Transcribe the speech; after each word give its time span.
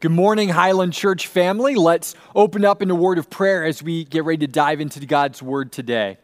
Good 0.00 0.12
morning, 0.12 0.48
Highland 0.48 0.94
Church 0.94 1.26
family. 1.26 1.74
Let's 1.74 2.14
open 2.34 2.64
up 2.64 2.80
in 2.80 2.90
a 2.90 2.94
word 2.94 3.18
of 3.18 3.28
prayer 3.28 3.66
as 3.66 3.82
we 3.82 4.04
get 4.04 4.24
ready 4.24 4.46
to 4.46 4.50
dive 4.50 4.80
into 4.80 5.04
God's 5.04 5.42
word 5.42 5.72
today. 5.72 6.16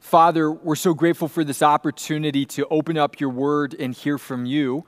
Father, 0.00 0.52
we're 0.52 0.76
so 0.76 0.92
grateful 0.92 1.26
for 1.26 1.42
this 1.42 1.62
opportunity 1.62 2.44
to 2.44 2.66
open 2.66 2.98
up 2.98 3.18
your 3.18 3.30
word 3.30 3.74
and 3.80 3.94
hear 3.94 4.18
from 4.18 4.44
you. 4.44 4.84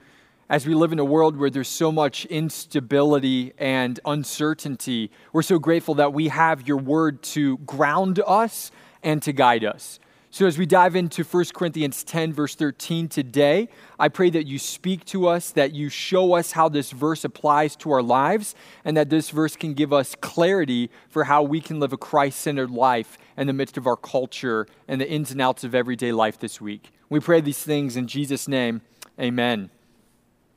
As 0.51 0.67
we 0.67 0.75
live 0.75 0.93
in 0.93 0.98
a 0.98 1.04
world 1.06 1.38
where 1.38 1.48
there's 1.48 1.71
so 1.71 1.90
much 1.90 2.27
instability 2.27 3.54
and 3.56 3.98
uncertainty, 4.04 5.10
we're 5.33 5.40
so 5.40 5.58
grateful 5.58 5.94
that 5.94 6.13
we 6.13 6.29
have 6.29 6.69
your 6.69 6.76
word 6.76 7.22
to 7.22 7.56
ground 7.65 8.21
us 8.26 8.71
and 9.03 9.22
to 9.22 9.33
guide 9.33 9.65
us. 9.65 9.99
So, 10.35 10.46
as 10.46 10.56
we 10.56 10.64
dive 10.64 10.96
into 10.96 11.24
1 11.24 11.44
Corinthians 11.54 12.03
10, 12.04 12.33
verse 12.33 12.54
13 12.54 13.06
today, 13.06 13.69
I 13.98 14.08
pray 14.08 14.30
that 14.30 14.47
you 14.47 14.58
speak 14.58 15.04
to 15.06 15.28
us, 15.28 15.51
that 15.51 15.74
you 15.74 15.90
show 15.90 16.33
us 16.33 16.52
how 16.52 16.70
this 16.70 16.91
verse 16.91 17.23
applies 17.23 17.77
to 17.77 17.91
our 17.91 18.02
lives, 18.02 18.55
and 18.83 18.97
that 18.97 19.10
this 19.10 19.29
verse 19.29 19.57
can 19.57 19.74
give 19.74 19.93
us 19.93 20.15
clarity 20.23 20.91
for 21.10 21.24
how 21.24 21.43
we 21.43 21.60
can 21.60 21.80
live 21.80 21.93
a 21.93 21.98
Christ 21.98 22.41
centered 22.41 22.71
life 22.71 23.19
in 23.37 23.47
the 23.47 23.52
midst 23.52 23.77
of 23.77 23.87
our 23.87 23.95
culture 23.95 24.66
and 24.88 24.98
the 24.98 25.10
ins 25.10 25.33
and 25.33 25.41
outs 25.43 25.65
of 25.65 25.74
everyday 25.74 26.12
life 26.12 26.38
this 26.38 26.62
week. 26.62 26.93
We 27.10 27.21
pray 27.21 27.43
these 27.43 27.62
things 27.62 27.95
in 27.95 28.07
Jesus' 28.07 28.49
name. 28.49 28.80
Amen. 29.21 29.69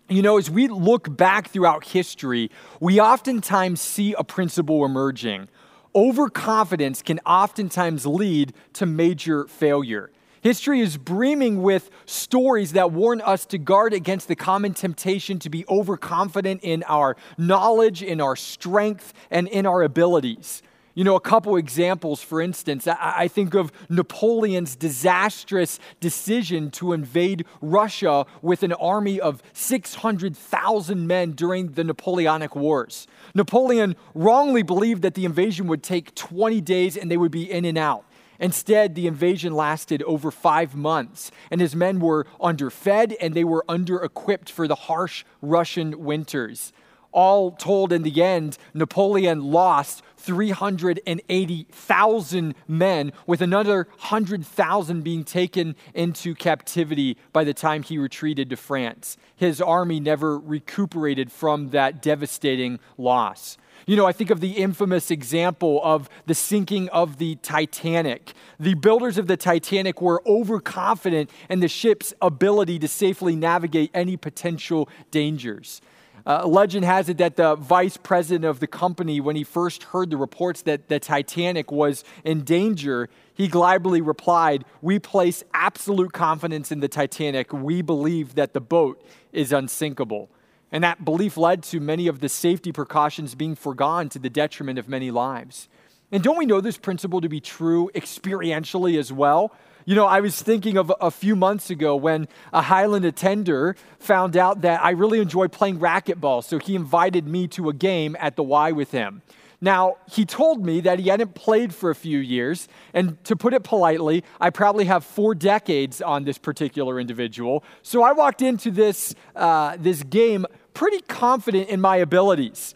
You 0.07 0.21
know, 0.21 0.37
as 0.37 0.49
we 0.49 0.69
look 0.69 1.17
back 1.17 1.49
throughout 1.49 1.83
history, 1.83 2.49
we 2.79 3.01
oftentimes 3.01 3.81
see 3.81 4.13
a 4.13 4.23
principle 4.23 4.85
emerging 4.85 5.49
overconfidence 5.95 7.01
can 7.01 7.19
oftentimes 7.25 8.05
lead 8.05 8.53
to 8.73 8.85
major 8.85 9.45
failure. 9.45 10.11
History 10.41 10.81
is 10.81 10.97
brimming 10.97 11.63
with 11.63 11.89
stories 12.05 12.73
that 12.73 12.91
warn 12.91 13.19
us 13.21 13.47
to 13.47 13.57
guard 13.57 13.93
against 13.93 14.27
the 14.27 14.35
common 14.35 14.75
temptation 14.75 15.39
to 15.39 15.49
be 15.49 15.65
overconfident 15.67 16.61
in 16.63 16.83
our 16.83 17.15
knowledge, 17.37 18.03
in 18.03 18.21
our 18.21 18.35
strength, 18.35 19.11
and 19.31 19.47
in 19.47 19.65
our 19.65 19.81
abilities. 19.81 20.61
You 20.95 21.03
know, 21.03 21.17
a 21.17 21.21
couple 21.21 21.57
examples, 21.57 22.21
for 22.21 22.41
instance, 22.41 22.87
I 22.87 23.27
think 23.27 23.53
of 23.53 23.73
Napoleon's 23.89 24.77
disastrous 24.77 25.77
decision 25.99 26.71
to 26.71 26.93
invade 26.93 27.45
Russia 27.61 28.25
with 28.41 28.63
an 28.63 28.71
army 28.71 29.19
of 29.19 29.43
600,000 29.51 31.05
men 31.05 31.31
during 31.33 31.73
the 31.73 31.83
Napoleonic 31.83 32.55
Wars. 32.55 33.07
Napoleon 33.33 33.97
wrongly 34.13 34.63
believed 34.63 35.01
that 35.01 35.15
the 35.15 35.25
invasion 35.25 35.67
would 35.67 35.83
take 35.83 36.15
20 36.15 36.61
days 36.61 36.95
and 36.95 37.11
they 37.11 37.17
would 37.17 37.31
be 37.31 37.51
in 37.51 37.65
and 37.65 37.77
out. 37.77 38.05
Instead, 38.39 38.95
the 38.95 39.07
invasion 39.07 39.53
lasted 39.53 40.01
over 40.03 40.31
five 40.31 40.75
months, 40.75 41.29
and 41.51 41.59
his 41.59 41.75
men 41.75 41.99
were 41.99 42.25
underfed 42.39 43.13
and 43.19 43.33
they 43.33 43.43
were 43.43 43.65
under 43.67 44.01
equipped 44.01 44.49
for 44.49 44.65
the 44.65 44.75
harsh 44.75 45.25
Russian 45.41 46.05
winters. 46.05 46.71
All 47.11 47.51
told, 47.51 47.93
in 47.93 48.03
the 48.03 48.21
end, 48.21 48.57
Napoleon 48.73 49.41
lost 49.41 50.03
380,000 50.25 52.55
men, 52.67 53.13
with 53.27 53.41
another 53.41 53.87
100,000 53.91 55.03
being 55.03 55.23
taken 55.23 55.75
into 55.93 56.33
captivity 56.33 57.17
by 57.31 57.43
the 57.43 57.53
time 57.53 57.83
he 57.83 57.97
retreated 57.97 58.49
to 58.49 58.57
France. 58.57 59.17
His 59.35 59.61
army 59.61 59.99
never 59.99 60.39
recuperated 60.39 61.31
from 61.31 61.69
that 61.69 62.01
devastating 62.01 62.79
loss. 62.97 63.57
You 63.85 63.95
know, 63.95 64.07
I 64.07 64.13
think 64.13 64.31
of 64.31 64.39
the 64.39 64.53
infamous 64.53 65.11
example 65.11 65.79
of 65.83 66.09
the 66.25 66.33
sinking 66.33 66.89
of 66.89 67.17
the 67.17 67.35
Titanic. 67.35 68.33
The 68.59 68.73
builders 68.73 69.19
of 69.19 69.27
the 69.27 69.37
Titanic 69.37 70.01
were 70.01 70.23
overconfident 70.25 71.29
in 71.49 71.59
the 71.59 71.67
ship's 71.67 72.11
ability 72.19 72.79
to 72.79 72.87
safely 72.87 73.35
navigate 73.35 73.91
any 73.93 74.17
potential 74.17 74.89
dangers. 75.11 75.81
Uh, 76.27 76.45
legend 76.47 76.83
has 76.83 77.07
it 77.07 77.17
that 77.19 77.35
the 77.35 77.55
vice 77.55 77.97
president 77.97 78.45
of 78.45 78.59
the 78.59 78.65
company, 78.65 79.21
when 79.21 79.35
he 79.35 79.43
first 79.43 79.83
heard 79.83 80.09
the 80.09 80.17
reports 80.17 80.63
that 80.63 80.87
the 80.89 80.99
Titanic 80.99 81.71
was 81.71 82.03
in 82.23 82.43
danger, 82.43 83.09
he 83.35 83.47
glibly 83.47 84.01
replied, 84.01 84.65
We 84.81 84.97
place 84.97 85.43
absolute 85.53 86.13
confidence 86.13 86.71
in 86.71 86.79
the 86.79 86.87
Titanic. 86.87 87.53
We 87.53 87.83
believe 87.83 88.35
that 88.35 88.53
the 88.53 88.61
boat 88.61 89.05
is 89.31 89.53
unsinkable. 89.53 90.29
And 90.71 90.83
that 90.83 91.05
belief 91.05 91.37
led 91.37 91.61
to 91.63 91.79
many 91.79 92.07
of 92.07 92.21
the 92.21 92.29
safety 92.29 92.71
precautions 92.71 93.35
being 93.35 93.53
foregone 93.53 94.09
to 94.09 94.19
the 94.19 94.29
detriment 94.29 94.79
of 94.79 94.89
many 94.89 95.11
lives. 95.11 95.67
And 96.11 96.23
don't 96.23 96.37
we 96.37 96.45
know 96.47 96.59
this 96.59 96.77
principle 96.77 97.21
to 97.21 97.29
be 97.29 97.39
true 97.39 97.91
experientially 97.93 98.97
as 98.97 99.13
well? 99.13 99.53
You 99.87 99.93
know, 99.93 100.07
I 100.07 100.19
was 100.19 100.41
thinking 100.41 100.77
of 100.77 100.91
a 100.99 101.11
few 101.11 101.35
months 101.35 101.69
ago 101.69 101.95
when 101.95 102.27
a 102.51 102.63
Highland 102.63 103.05
attender 103.05 103.75
found 103.99 104.35
out 104.35 104.61
that 104.61 104.83
I 104.83 104.89
really 104.89 105.19
enjoy 105.19 105.47
playing 105.47 105.77
racquetball, 105.77 106.43
so 106.43 106.57
he 106.57 106.73
invited 106.73 107.27
me 107.27 107.47
to 107.49 107.69
a 107.69 107.73
game 107.73 108.17
at 108.19 108.35
the 108.35 108.41
Y 108.41 108.71
with 108.71 108.89
him. 108.89 109.21
Now, 109.61 109.97
he 110.11 110.25
told 110.25 110.65
me 110.65 110.81
that 110.81 110.97
he 110.97 111.09
hadn't 111.09 111.35
played 111.35 111.71
for 111.71 111.91
a 111.91 111.95
few 111.95 112.17
years, 112.17 112.67
and 112.95 113.23
to 113.25 113.35
put 113.35 113.53
it 113.53 113.63
politely, 113.63 114.23
I 114.41 114.49
probably 114.49 114.85
have 114.85 115.05
four 115.05 115.35
decades 115.35 116.01
on 116.01 116.23
this 116.23 116.39
particular 116.39 116.99
individual. 116.99 117.63
So 117.83 118.01
I 118.01 118.11
walked 118.11 118.41
into 118.41 118.71
this, 118.71 119.13
uh, 119.35 119.77
this 119.79 120.01
game 120.01 120.47
pretty 120.73 121.01
confident 121.01 121.69
in 121.69 121.79
my 121.79 121.97
abilities. 121.97 122.73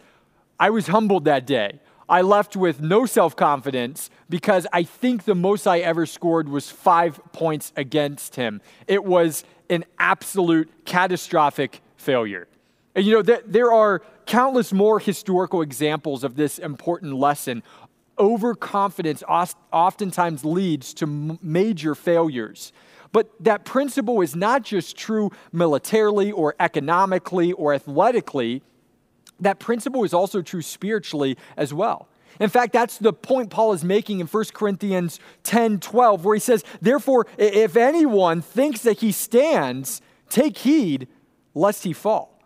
I 0.60 0.70
was 0.70 0.86
humbled 0.86 1.24
that 1.24 1.44
day. 1.44 1.80
I 2.10 2.22
left 2.22 2.56
with 2.56 2.80
no 2.80 3.06
self 3.06 3.36
confidence 3.36 4.10
because 4.28 4.66
I 4.72 4.82
think 4.82 5.24
the 5.24 5.34
most 5.36 5.66
I 5.66 5.78
ever 5.78 6.06
scored 6.06 6.48
was 6.48 6.68
five 6.68 7.20
points 7.32 7.72
against 7.76 8.34
him. 8.34 8.60
It 8.88 9.04
was 9.04 9.44
an 9.70 9.84
absolute 9.98 10.68
catastrophic 10.84 11.80
failure. 11.96 12.48
And 12.96 13.06
you 13.06 13.14
know, 13.14 13.22
there, 13.22 13.42
there 13.46 13.72
are 13.72 14.02
countless 14.26 14.72
more 14.72 14.98
historical 14.98 15.62
examples 15.62 16.24
of 16.24 16.34
this 16.34 16.58
important 16.58 17.14
lesson. 17.14 17.62
Overconfidence 18.18 19.22
oftentimes 19.28 20.44
leads 20.44 20.92
to 20.94 21.38
major 21.40 21.94
failures. 21.94 22.72
But 23.12 23.30
that 23.40 23.64
principle 23.64 24.20
is 24.20 24.34
not 24.34 24.62
just 24.62 24.96
true 24.96 25.30
militarily 25.52 26.32
or 26.32 26.54
economically 26.58 27.52
or 27.52 27.72
athletically, 27.72 28.62
that 29.40 29.58
principle 29.58 30.04
is 30.04 30.14
also 30.14 30.42
true 30.42 30.62
spiritually 30.62 31.36
as 31.56 31.74
well. 31.74 32.08
In 32.38 32.48
fact, 32.48 32.72
that's 32.72 32.98
the 32.98 33.12
point 33.12 33.50
Paul 33.50 33.72
is 33.72 33.84
making 33.84 34.20
in 34.20 34.26
1 34.26 34.44
Corinthians 34.54 35.20
10 35.42 35.80
12, 35.80 36.24
where 36.24 36.34
he 36.34 36.40
says, 36.40 36.64
Therefore, 36.80 37.26
if 37.36 37.76
anyone 37.76 38.40
thinks 38.40 38.82
that 38.82 39.00
he 39.00 39.12
stands, 39.12 40.00
take 40.28 40.58
heed 40.58 41.08
lest 41.54 41.84
he 41.84 41.92
fall. 41.92 42.40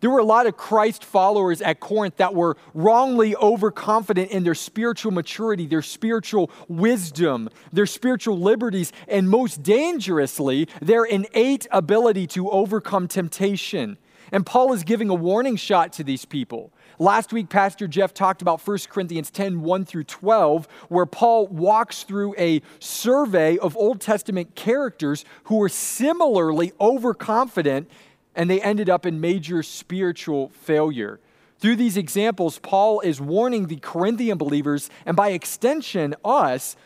There 0.00 0.10
were 0.10 0.20
a 0.20 0.24
lot 0.24 0.46
of 0.46 0.56
Christ 0.56 1.04
followers 1.04 1.60
at 1.60 1.80
Corinth 1.80 2.18
that 2.18 2.34
were 2.34 2.56
wrongly 2.72 3.34
overconfident 3.34 4.30
in 4.30 4.44
their 4.44 4.54
spiritual 4.54 5.10
maturity, 5.10 5.66
their 5.66 5.82
spiritual 5.82 6.50
wisdom, 6.68 7.48
their 7.72 7.86
spiritual 7.86 8.38
liberties, 8.38 8.92
and 9.08 9.28
most 9.28 9.62
dangerously, 9.62 10.68
their 10.80 11.04
innate 11.04 11.66
ability 11.72 12.28
to 12.28 12.48
overcome 12.50 13.08
temptation. 13.08 13.98
And 14.32 14.44
Paul 14.44 14.72
is 14.72 14.84
giving 14.84 15.08
a 15.08 15.14
warning 15.14 15.56
shot 15.56 15.92
to 15.94 16.04
these 16.04 16.24
people. 16.24 16.72
Last 16.98 17.32
week, 17.32 17.48
Pastor 17.48 17.86
Jeff 17.86 18.12
talked 18.12 18.42
about 18.42 18.66
1 18.66 18.78
Corinthians 18.88 19.30
10 19.30 19.60
1 19.60 19.84
through 19.84 20.04
12, 20.04 20.68
where 20.88 21.06
Paul 21.06 21.46
walks 21.46 22.02
through 22.02 22.34
a 22.36 22.60
survey 22.80 23.56
of 23.58 23.76
Old 23.76 24.00
Testament 24.00 24.54
characters 24.54 25.24
who 25.44 25.56
were 25.56 25.68
similarly 25.68 26.72
overconfident 26.80 27.88
and 28.34 28.48
they 28.48 28.60
ended 28.60 28.88
up 28.88 29.04
in 29.04 29.20
major 29.20 29.62
spiritual 29.62 30.50
failure. 30.50 31.18
Through 31.58 31.76
these 31.76 31.96
examples, 31.96 32.60
Paul 32.60 33.00
is 33.00 33.20
warning 33.20 33.66
the 33.66 33.76
Corinthian 33.76 34.38
believers, 34.38 34.90
and 35.04 35.16
by 35.16 35.30
extension, 35.30 36.14
us, 36.24 36.76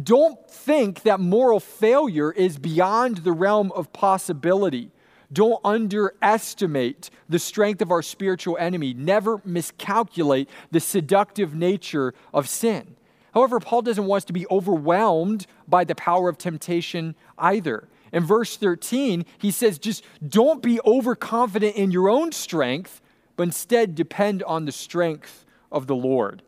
don't 0.00 0.48
think 0.48 1.02
that 1.02 1.18
moral 1.18 1.58
failure 1.58 2.30
is 2.30 2.58
beyond 2.58 3.18
the 3.18 3.32
realm 3.32 3.72
of 3.72 3.92
possibility. 3.92 4.92
Don't 5.32 5.60
underestimate 5.64 7.10
the 7.28 7.38
strength 7.38 7.80
of 7.80 7.90
our 7.90 8.02
spiritual 8.02 8.56
enemy. 8.58 8.94
Never 8.94 9.40
miscalculate 9.44 10.48
the 10.70 10.80
seductive 10.80 11.54
nature 11.54 12.14
of 12.34 12.48
sin. 12.48 12.96
However, 13.32 13.60
Paul 13.60 13.82
doesn't 13.82 14.06
want 14.06 14.22
us 14.22 14.24
to 14.26 14.32
be 14.32 14.46
overwhelmed 14.50 15.46
by 15.68 15.84
the 15.84 15.94
power 15.94 16.28
of 16.28 16.36
temptation 16.36 17.14
either. 17.38 17.88
In 18.12 18.24
verse 18.24 18.56
13, 18.56 19.24
he 19.38 19.52
says, 19.52 19.78
just 19.78 20.04
don't 20.26 20.62
be 20.62 20.80
overconfident 20.84 21.76
in 21.76 21.92
your 21.92 22.08
own 22.08 22.32
strength, 22.32 23.00
but 23.36 23.44
instead 23.44 23.94
depend 23.94 24.42
on 24.42 24.64
the 24.64 24.72
strength 24.72 25.44
of 25.70 25.86
the 25.86 25.94
Lord. 25.94 26.42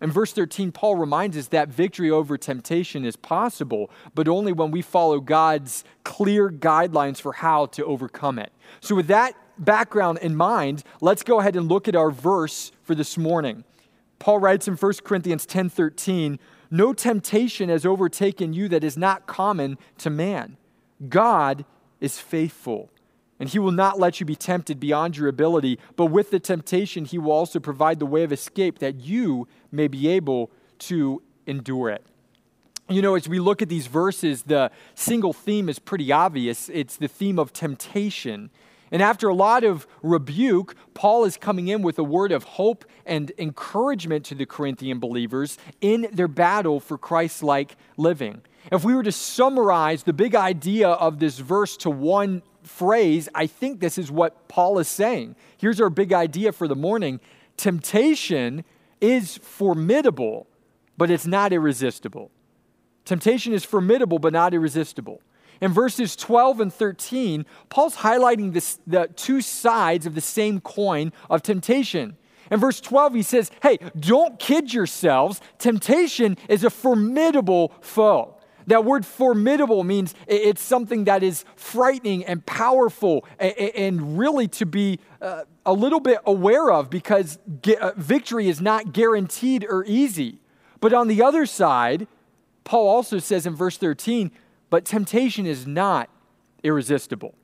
In 0.00 0.10
verse 0.10 0.32
13, 0.32 0.72
Paul 0.72 0.96
reminds 0.96 1.36
us 1.36 1.48
that 1.48 1.68
victory 1.68 2.10
over 2.10 2.38
temptation 2.38 3.04
is 3.04 3.16
possible, 3.16 3.90
but 4.14 4.28
only 4.28 4.52
when 4.52 4.70
we 4.70 4.80
follow 4.80 5.20
God's 5.20 5.84
clear 6.04 6.50
guidelines 6.50 7.20
for 7.20 7.34
how 7.34 7.66
to 7.66 7.84
overcome 7.84 8.38
it. 8.38 8.52
So, 8.80 8.94
with 8.94 9.08
that 9.08 9.34
background 9.58 10.18
in 10.22 10.36
mind, 10.36 10.84
let's 11.02 11.22
go 11.22 11.40
ahead 11.40 11.54
and 11.54 11.68
look 11.68 11.86
at 11.86 11.96
our 11.96 12.10
verse 12.10 12.72
for 12.82 12.94
this 12.94 13.18
morning. 13.18 13.64
Paul 14.18 14.38
writes 14.38 14.68
in 14.68 14.74
1 14.74 14.92
Corinthians 15.04 15.44
10 15.44 15.68
13, 15.68 16.38
No 16.70 16.92
temptation 16.94 17.68
has 17.68 17.84
overtaken 17.84 18.54
you 18.54 18.68
that 18.68 18.84
is 18.84 18.96
not 18.96 19.26
common 19.26 19.76
to 19.98 20.08
man. 20.08 20.56
God 21.08 21.66
is 22.00 22.18
faithful 22.18 22.90
And 23.40 23.48
he 23.48 23.58
will 23.58 23.72
not 23.72 23.98
let 23.98 24.20
you 24.20 24.26
be 24.26 24.36
tempted 24.36 24.78
beyond 24.78 25.16
your 25.16 25.26
ability, 25.26 25.78
but 25.96 26.06
with 26.06 26.30
the 26.30 26.38
temptation, 26.38 27.06
he 27.06 27.18
will 27.18 27.32
also 27.32 27.58
provide 27.58 27.98
the 27.98 28.06
way 28.06 28.22
of 28.22 28.32
escape 28.32 28.78
that 28.80 29.00
you 29.00 29.48
may 29.72 29.88
be 29.88 30.08
able 30.08 30.50
to 30.80 31.22
endure 31.46 31.88
it. 31.88 32.04
You 32.90 33.02
know, 33.02 33.14
as 33.14 33.28
we 33.28 33.38
look 33.38 33.62
at 33.62 33.68
these 33.68 33.86
verses, 33.86 34.42
the 34.42 34.70
single 34.94 35.32
theme 35.32 35.68
is 35.68 35.78
pretty 35.78 36.12
obvious. 36.12 36.68
It's 36.68 36.96
the 36.96 37.08
theme 37.08 37.38
of 37.38 37.52
temptation. 37.52 38.50
And 38.92 39.00
after 39.00 39.28
a 39.28 39.34
lot 39.34 39.64
of 39.64 39.86
rebuke, 40.02 40.74
Paul 40.92 41.24
is 41.24 41.36
coming 41.36 41.68
in 41.68 41.82
with 41.82 41.98
a 41.98 42.04
word 42.04 42.32
of 42.32 42.44
hope 42.44 42.84
and 43.06 43.32
encouragement 43.38 44.24
to 44.26 44.34
the 44.34 44.44
Corinthian 44.44 44.98
believers 44.98 45.56
in 45.80 46.08
their 46.12 46.28
battle 46.28 46.80
for 46.80 46.98
Christ 46.98 47.42
like 47.42 47.76
living. 47.96 48.42
If 48.70 48.84
we 48.84 48.94
were 48.94 49.04
to 49.04 49.12
summarize 49.12 50.02
the 50.02 50.12
big 50.12 50.34
idea 50.34 50.88
of 50.88 51.20
this 51.20 51.38
verse 51.38 51.76
to 51.78 51.90
one 51.90 52.42
phrase, 52.70 53.28
I 53.34 53.46
think 53.46 53.80
this 53.80 53.98
is 53.98 54.10
what 54.10 54.48
Paul 54.48 54.78
is 54.78 54.88
saying. 54.88 55.36
Here's 55.58 55.80
our 55.80 55.90
big 55.90 56.12
idea 56.12 56.52
for 56.52 56.68
the 56.68 56.76
morning 56.76 57.20
temptation 57.56 58.64
is 59.00 59.36
formidable, 59.38 60.46
but 60.96 61.10
it's 61.10 61.26
not 61.26 61.52
irresistible. 61.52 62.30
Temptation 63.04 63.52
is 63.52 63.64
formidable, 63.64 64.18
but 64.18 64.32
not 64.32 64.54
irresistible. 64.54 65.20
In 65.60 65.72
verses 65.72 66.16
12 66.16 66.60
and 66.60 66.72
13, 66.72 67.44
Paul's 67.68 67.96
highlighting 67.96 68.54
this, 68.54 68.78
the 68.86 69.08
two 69.14 69.42
sides 69.42 70.06
of 70.06 70.14
the 70.14 70.22
same 70.22 70.60
coin 70.60 71.12
of 71.28 71.42
temptation. 71.42 72.16
In 72.50 72.58
verse 72.60 72.80
12, 72.80 73.14
he 73.14 73.22
says, 73.22 73.50
Hey, 73.62 73.78
don't 73.98 74.38
kid 74.38 74.72
yourselves. 74.72 75.40
Temptation 75.58 76.38
is 76.48 76.64
a 76.64 76.70
formidable 76.70 77.72
foe. 77.80 78.36
That 78.70 78.84
word 78.84 79.04
formidable 79.04 79.82
means 79.82 80.14
it's 80.28 80.62
something 80.62 81.02
that 81.04 81.24
is 81.24 81.44
frightening 81.56 82.24
and 82.24 82.46
powerful 82.46 83.26
and 83.40 84.16
really 84.16 84.46
to 84.46 84.64
be 84.64 85.00
uh, 85.20 85.42
a 85.66 85.72
little 85.72 85.98
bit 85.98 86.18
aware 86.24 86.70
of 86.70 86.88
because 86.88 87.40
uh, 87.80 87.90
victory 87.96 88.48
is 88.48 88.60
not 88.60 88.92
guaranteed 88.92 89.66
or 89.68 89.84
easy. 89.88 90.38
But 90.80 90.92
on 90.92 91.08
the 91.08 91.20
other 91.20 91.46
side, 91.46 92.06
Paul 92.62 92.88
also 92.88 93.18
says 93.18 93.44
in 93.44 93.56
verse 93.56 93.76
13, 93.76 94.30
but 94.70 94.84
temptation 94.84 95.46
is 95.46 95.66
not 95.66 96.08
irresistible. 96.62 97.34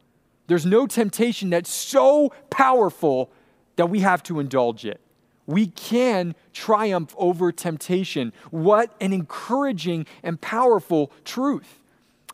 There's 0.46 0.64
no 0.64 0.86
temptation 0.86 1.50
that's 1.50 1.70
so 1.70 2.32
powerful 2.50 3.32
that 3.74 3.86
we 3.86 3.98
have 3.98 4.22
to 4.24 4.38
indulge 4.38 4.86
it. 4.86 5.00
We 5.46 5.68
can 5.68 6.34
triumph 6.52 7.14
over 7.16 7.52
temptation. 7.52 8.32
What 8.50 8.94
an 9.00 9.12
encouraging 9.12 10.06
and 10.22 10.40
powerful 10.40 11.12
truth. 11.24 11.80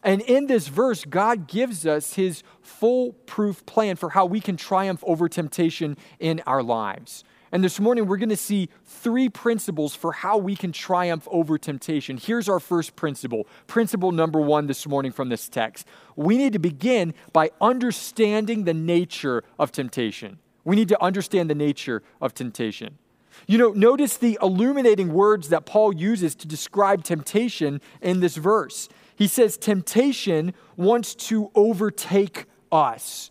And 0.03 0.21
in 0.23 0.47
this 0.47 0.69
verse, 0.69 1.05
God 1.05 1.47
gives 1.47 1.87
us 1.87 2.15
his 2.15 2.43
foolproof 2.61 3.65
plan 3.67 3.97
for 3.97 4.11
how 4.11 4.27
we 4.27 4.41
can 4.41 4.57
triumph 4.57 5.05
over 5.07 5.29
temptation 5.29 5.97
in 6.19 6.43
our 6.47 6.63
lives. 6.63 7.23
And 7.53 7.63
this 7.63 7.79
morning, 7.79 8.07
we're 8.07 8.17
going 8.17 8.31
to 8.31 8.37
see 8.37 8.71
three 8.87 9.29
principles 9.29 9.95
for 9.95 10.13
how 10.13 10.39
we 10.39 10.57
can 10.57 10.73
triumph 10.73 11.29
over 11.31 11.59
temptation. 11.59 12.17
Here's 12.17 12.49
our 12.49 12.59
first 12.59 12.97
principle. 12.97 13.47
Principle 13.67 14.11
number 14.11 14.41
one 14.41 14.67
this 14.67 14.87
morning 14.87 15.13
from 15.13 15.29
this 15.29 15.51
text. 15.51 15.87
We 16.17 16.39
need 16.39 16.55
to 16.55 16.59
begin 16.59 17.13
by 17.35 17.51
understanding 17.61 18.65
the 18.65 18.73
nature 18.73 19.45
of 19.59 19.71
temptation. 19.71 20.39
We 20.65 20.77
need 20.77 20.89
to 20.89 21.03
understand 21.03 21.51
the 21.51 21.55
nature 21.55 22.03
of 22.23 22.33
temptation. 22.33 22.97
You 23.47 23.59
know, 23.59 23.71
notice 23.71 24.17
the 24.17 24.39
illuminating 24.41 25.13
words 25.13 25.49
that 25.49 25.67
Paul 25.67 25.95
uses 25.95 26.35
to 26.37 26.47
describe 26.47 27.05
temptation 27.05 27.81
in 28.01 28.21
this 28.21 28.37
verse. 28.37 28.89
He 29.17 29.27
says, 29.27 29.57
Temptation 29.57 30.55
wants 30.77 31.15
to 31.15 31.51
overtake 31.55 32.47
us. 32.71 33.31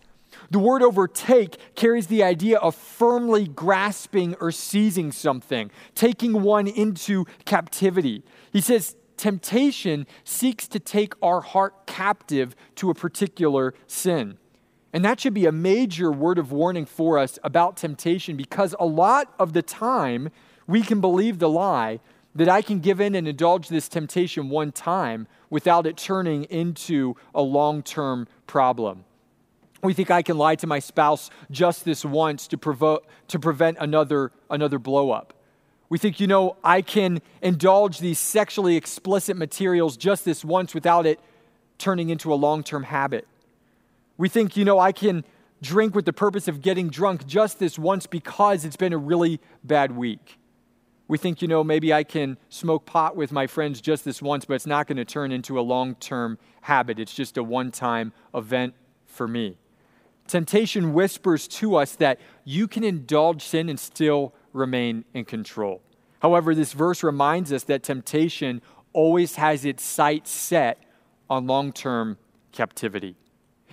The 0.50 0.60
word 0.60 0.84
overtake 0.84 1.58
carries 1.76 2.08
the 2.08 2.24
idea 2.24 2.58
of 2.58 2.76
firmly 2.76 3.48
grasping 3.48 4.36
or 4.42 4.52
seizing 4.52 5.12
something, 5.12 5.72
taking 5.96 6.42
one 6.42 6.68
into 6.68 7.26
captivity. 7.46 8.24
He 8.52 8.60
says, 8.60 8.96
temptation 9.16 10.08
seeks 10.24 10.68
to 10.68 10.80
take 10.80 11.14
our 11.22 11.42
heart 11.42 11.86
captive 11.86 12.56
to 12.76 12.90
a 12.90 12.94
particular 12.94 13.74
sin. 13.88 14.38
And 14.94 15.06
that 15.06 15.20
should 15.20 15.34
be 15.34 15.46
a 15.46 15.52
major 15.52 16.12
word 16.12 16.38
of 16.38 16.52
warning 16.52 16.86
for 16.86 17.18
us 17.18 17.40
about 17.44 17.78
temptation 17.78 18.36
because 18.36 18.76
a 18.80 18.86
lot 18.86 19.34
of 19.40 19.54
the 19.54 19.62
time 19.62 20.30
we 20.68 20.82
can 20.82 21.00
believe 21.00 21.40
the 21.40 21.50
lie 21.50 22.00
that 22.36 22.50
I 22.50 22.62
can 22.62 22.80
give 22.80 23.02
in 23.02 23.16
and 23.16 23.28
indulge 23.28 23.70
this 23.70 23.88
temptation 23.88 24.50
one 24.50 24.72
time 24.72 25.28
without 25.50 25.86
it 25.86 25.98
turning 25.98 26.44
into 26.46 27.16
a 27.36 27.42
long 27.42 27.84
term 27.84 28.28
problem. 28.48 29.06
We 29.84 29.94
think 29.94 30.12
I 30.12 30.22
can 30.22 30.38
lie 30.38 30.56
to 30.56 30.68
my 30.68 30.80
spouse 30.80 31.30
just 31.50 31.86
this 31.86 32.06
once 32.06 32.48
to, 32.50 32.58
provo- 32.58 33.02
to 33.30 33.40
prevent 33.40 33.78
another, 33.80 34.32
another 34.50 34.78
blow 34.78 35.12
up. 35.12 35.34
We 35.90 35.98
think, 35.98 36.20
you 36.20 36.28
know, 36.28 36.56
I 36.64 36.82
can 36.82 37.22
indulge 37.42 38.00
these 38.00 38.20
sexually 38.20 38.78
explicit 38.78 39.36
materials 39.36 39.98
just 39.98 40.24
this 40.24 40.46
once 40.46 40.74
without 40.74 41.06
it 41.06 41.20
turning 41.78 42.10
into 42.10 42.32
a 42.32 42.36
long 42.36 42.64
term 42.64 42.84
habit. 42.84 43.28
We 44.18 44.30
think, 44.30 44.56
you 44.56 44.66
know, 44.66 44.80
I 44.80 44.92
can 44.92 45.24
drink 45.62 45.96
with 45.96 46.06
the 46.06 46.14
purpose 46.14 46.48
of 46.48 46.62
getting 46.62 46.90
drunk 46.90 47.28
just 47.28 47.60
this 47.60 47.78
once 47.78 48.08
because 48.08 48.66
it's 48.66 48.76
been 48.76 48.94
a 48.94 48.98
really 48.98 49.40
bad 49.64 49.96
week. 49.96 50.40
We 51.08 51.18
think, 51.18 51.42
you 51.42 51.48
know, 51.48 51.64
maybe 51.64 51.94
I 51.94 52.04
can 52.04 52.38
smoke 52.50 52.86
pot 52.86 53.16
with 53.16 53.32
my 53.32 53.46
friends 53.46 53.82
just 53.82 54.06
this 54.06 54.22
once, 54.22 54.46
but 54.46 54.54
it's 54.54 54.66
not 54.66 54.88
going 54.88 54.98
to 54.98 55.06
turn 55.06 55.32
into 55.32 55.60
a 55.60 55.62
long 55.62 55.96
term 55.96 56.38
habit. 56.62 57.00
It's 57.00 57.14
just 57.14 57.38
a 57.38 57.44
one 57.44 57.72
time 57.72 58.14
event 58.34 58.76
for 59.06 59.28
me. 59.28 59.58
Temptation 60.28 60.94
whispers 60.94 61.48
to 61.50 61.76
us 61.76 61.96
that 61.96 62.20
you 62.46 62.68
can 62.68 62.84
indulge 62.86 63.44
sin 63.44 63.68
and 63.68 63.78
still 63.78 64.34
remain 64.54 65.04
in 65.14 65.26
control. 65.26 65.82
However, 66.22 66.56
this 66.56 66.72
verse 66.72 67.04
reminds 67.04 67.52
us 67.52 67.64
that 67.66 67.84
temptation 67.84 68.62
always 68.94 69.36
has 69.36 69.66
its 69.66 69.84
sights 69.84 70.32
set 70.32 70.82
on 71.30 71.48
long 71.48 71.74
term 71.74 72.18
captivity. 72.52 73.18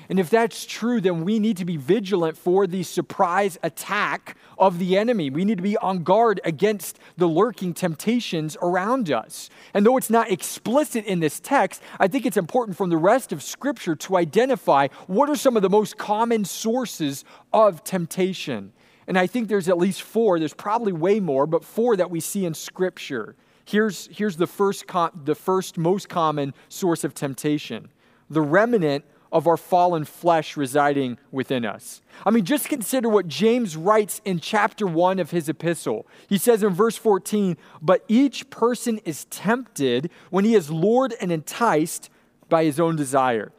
And 0.09 0.19
if 0.19 0.31
that's 0.31 0.65
true, 0.65 1.01
then 1.03 1.23
we 1.23 1.39
need 1.39 1.59
to 1.59 1.67
be 1.67 1.77
vigilant 1.77 2.39
for 2.39 2.67
the 2.67 2.83
surprise 2.83 3.59
attack 3.63 4.37
of 4.59 4.79
the 4.79 4.97
enemy. 4.97 5.29
We 5.29 5.45
need 5.45 5.59
to 5.59 5.63
be 5.63 5.77
on 5.77 6.03
guard 6.03 6.41
against 6.45 6.99
the 7.19 7.27
lurking 7.27 7.75
temptations 7.75 8.57
around 8.63 9.11
us. 9.11 9.51
And 9.75 9.85
though 9.85 9.99
it's 9.99 10.09
not 10.09 10.31
explicit 10.31 11.05
in 11.05 11.21
this 11.21 11.41
text, 11.41 11.83
I 12.01 12.09
think 12.09 12.25
it's 12.25 12.39
important 12.39 12.79
from 12.79 12.89
the 12.89 12.97
rest 12.97 13.33
of 13.33 13.43
Scripture 13.43 13.95
to 13.97 14.17
identify 14.17 14.89
what 15.07 15.29
are 15.29 15.37
some 15.37 15.57
of 15.57 15.63
the 15.63 15.71
most 15.71 15.99
common 15.99 16.47
sources 16.47 17.25
of 17.53 17.85
temptation. 17.85 18.73
And 19.07 19.19
I 19.19 19.27
think 19.27 19.49
there's 19.49 19.69
at 19.69 19.77
least 19.77 20.03
four, 20.03 20.39
there's 20.39 20.55
probably 20.55 20.93
way 20.93 21.21
more, 21.21 21.47
but 21.47 21.65
four 21.65 21.97
that 21.97 22.11
we 22.11 22.21
see 22.21 22.47
in 22.47 22.55
Scripture. 22.55 23.37
Here's, 23.67 24.09
here's 24.11 24.37
the, 24.37 24.47
first 24.47 24.87
the 25.25 25.35
first 25.35 25.77
most 25.77 26.09
common 26.09 26.55
source 26.71 27.05
of 27.05 27.13
temptation 27.13 27.91
the 28.31 28.41
remnant 28.43 29.05
of 29.33 29.47
our 29.47 29.57
fallen 29.57 30.05
flesh 30.05 30.57
residing 30.57 31.19
within 31.31 31.65
us. 31.65 32.01
I 32.25 32.31
mean, 32.31 32.45
just 32.45 32.69
consider 32.69 33.09
what 33.09 33.29
James 33.29 33.77
writes 33.77 34.21
in 34.25 34.41
chapter 34.41 34.87
1 34.87 35.19
of 35.19 35.31
his 35.31 35.49
epistle. 35.49 36.07
He 36.29 36.39
says 36.39 36.63
in 36.63 36.73
verse 36.73 36.97
14, 36.97 37.57
But 37.83 38.05
each 38.09 38.51
person 38.51 38.99
is 39.05 39.27
tempted 39.27 40.11
when 40.31 40.45
he 40.45 40.55
is 40.55 40.71
lured 40.71 41.15
and 41.21 41.31
enticed 41.31 42.11
by 42.49 42.65
his 42.65 42.81
own 42.81 42.97
desire. 42.97 43.53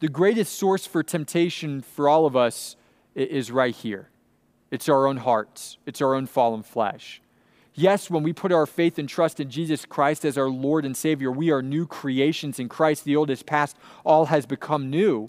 The 0.00 0.08
greatest 0.08 0.54
source 0.58 0.86
for 0.86 1.02
temptation 1.02 1.82
for 1.82 2.08
all 2.08 2.26
of 2.26 2.36
us 2.36 2.76
is 3.14 3.50
right 3.50 3.74
here 3.74 4.10
it's 4.70 4.88
our 4.88 5.06
own 5.06 5.16
hearts, 5.18 5.78
it's 5.86 6.02
our 6.02 6.14
own 6.14 6.26
fallen 6.26 6.62
flesh. 6.62 7.22
Yes, 7.78 8.10
when 8.10 8.24
we 8.24 8.32
put 8.32 8.50
our 8.50 8.66
faith 8.66 8.98
and 8.98 9.08
trust 9.08 9.38
in 9.38 9.50
Jesus 9.50 9.86
Christ 9.86 10.24
as 10.24 10.36
our 10.36 10.48
Lord 10.48 10.84
and 10.84 10.96
Savior, 10.96 11.30
we 11.30 11.52
are 11.52 11.62
new 11.62 11.86
creations 11.86 12.58
in 12.58 12.68
Christ. 12.68 13.04
The 13.04 13.14
old 13.14 13.30
is 13.30 13.44
past, 13.44 13.76
all 14.04 14.26
has 14.26 14.46
become 14.46 14.90
new. 14.90 15.28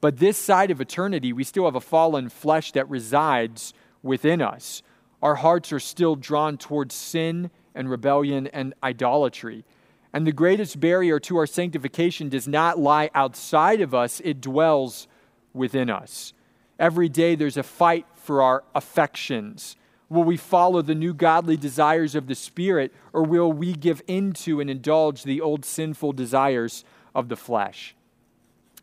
But 0.00 0.16
this 0.16 0.38
side 0.38 0.70
of 0.70 0.80
eternity, 0.80 1.34
we 1.34 1.44
still 1.44 1.66
have 1.66 1.74
a 1.74 1.80
fallen 1.80 2.30
flesh 2.30 2.72
that 2.72 2.88
resides 2.88 3.74
within 4.02 4.40
us. 4.40 4.82
Our 5.20 5.34
hearts 5.34 5.74
are 5.74 5.78
still 5.78 6.16
drawn 6.16 6.56
towards 6.56 6.94
sin 6.94 7.50
and 7.74 7.90
rebellion 7.90 8.46
and 8.46 8.72
idolatry. 8.82 9.66
And 10.10 10.26
the 10.26 10.32
greatest 10.32 10.80
barrier 10.80 11.20
to 11.20 11.36
our 11.36 11.46
sanctification 11.46 12.30
does 12.30 12.48
not 12.48 12.78
lie 12.78 13.10
outside 13.14 13.82
of 13.82 13.94
us, 13.94 14.22
it 14.24 14.40
dwells 14.40 15.06
within 15.52 15.90
us. 15.90 16.32
Every 16.78 17.10
day 17.10 17.34
there's 17.34 17.58
a 17.58 17.62
fight 17.62 18.06
for 18.14 18.40
our 18.40 18.64
affections 18.74 19.76
Will 20.10 20.24
we 20.24 20.36
follow 20.36 20.82
the 20.82 20.94
new 20.94 21.14
godly 21.14 21.56
desires 21.56 22.14
of 22.14 22.26
the 22.26 22.34
Spirit, 22.34 22.92
or 23.12 23.22
will 23.22 23.52
we 23.52 23.72
give 23.72 24.02
into 24.08 24.60
and 24.60 24.68
indulge 24.68 25.22
the 25.22 25.40
old 25.40 25.64
sinful 25.64 26.12
desires 26.12 26.84
of 27.14 27.28
the 27.28 27.36
flesh? 27.36 27.94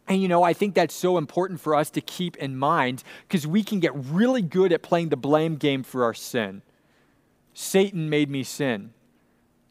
And 0.07 0.21
you 0.21 0.29
know, 0.29 0.41
I 0.41 0.53
think 0.53 0.73
that's 0.73 0.95
so 0.95 1.17
important 1.17 1.59
for 1.59 1.75
us 1.75 1.89
to 1.91 2.01
keep 2.01 2.37
in 2.37 2.57
mind 2.57 3.03
because 3.27 3.45
we 3.45 3.61
can 3.61 3.81
get 3.81 3.91
really 3.93 4.41
good 4.41 4.71
at 4.71 4.81
playing 4.81 5.09
the 5.09 5.17
blame 5.17 5.57
game 5.57 5.83
for 5.83 6.05
our 6.05 6.13
sin. 6.13 6.61
Satan 7.53 8.09
made 8.09 8.29
me 8.29 8.43
sin. 8.43 8.93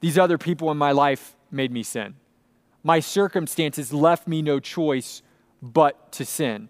These 0.01 0.19
other 0.19 0.37
people 0.37 0.71
in 0.71 0.77
my 0.77 0.93
life 0.93 1.37
made 1.51 1.73
me 1.73 1.83
sin. 1.83 2.17
My 2.83 3.01
circumstances 3.01 3.95
left 3.95 4.29
me 4.29 4.43
no 4.43 4.61
choice 4.61 5.23
but 5.63 6.13
to 6.13 6.27
sin. 6.27 6.69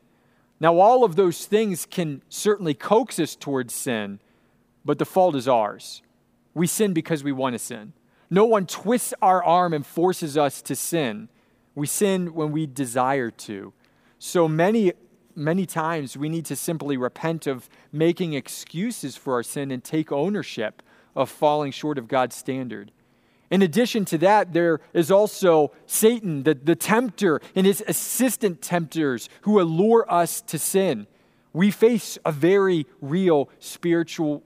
Now, 0.61 0.79
all 0.79 1.05
of 1.05 1.17
those 1.17 1.45
things 1.45 1.87
can 1.87 2.23
certainly 2.29 2.73
coax 2.73 3.19
us 3.19 3.35
towards 3.35 3.75
sin, 3.75 4.21
but 4.87 4.99
the 4.99 5.05
fault 5.05 5.35
is 5.35 5.49
ours. 5.49 6.01
We 6.55 6.67
sin 6.67 6.95
because 6.95 7.23
we 7.23 7.33
want 7.33 7.55
to 7.55 7.59
sin. 7.59 7.93
No 8.31 8.45
one 8.45 8.67
twists 8.67 9.13
our 9.21 9.43
arm 9.45 9.75
and 9.75 9.85
forces 9.85 10.39
us 10.39 10.63
to 10.63 10.77
sin. 10.77 11.29
We 11.75 11.87
sin 11.87 12.33
when 12.35 12.53
we 12.53 12.67
desire 12.67 13.31
to. 13.31 13.73
So 14.19 14.49
many, 14.49 14.93
many 15.35 15.67
times 15.67 16.17
we 16.17 16.29
need 16.29 16.47
to 16.47 16.57
simply 16.57 16.97
repent 16.97 17.47
of 17.47 17.69
making 17.93 18.33
excuses 18.33 19.17
for 19.17 19.35
our 19.35 19.43
sin 19.43 19.71
and 19.71 19.85
take 19.85 20.11
ownership 20.11 20.83
of 21.15 21.29
falling 21.29 21.73
short 21.73 21.99
of 21.99 22.09
God's 22.09 22.37
standard. 22.37 22.93
In 23.51 23.63
addition 23.63 24.05
to 24.07 24.19
that, 24.19 24.53
there 24.53 24.81
is 24.93 25.11
also 25.11 25.73
Satan, 25.87 26.43
the, 26.45 26.55
the 26.55 26.75
tempter, 26.75 27.41
and 27.55 27.67
his 27.67 27.83
assistant 27.87 28.63
tempters 28.63 29.29
who 29.43 29.61
allure 29.61 30.11
us 30.11 30.41
to 30.43 30.59
sin. 30.59 31.07
We 31.53 31.71
face 31.71 32.19
a 32.25 32.33
very 32.33 32.87
real 33.01 33.49
spiritual 33.59 34.43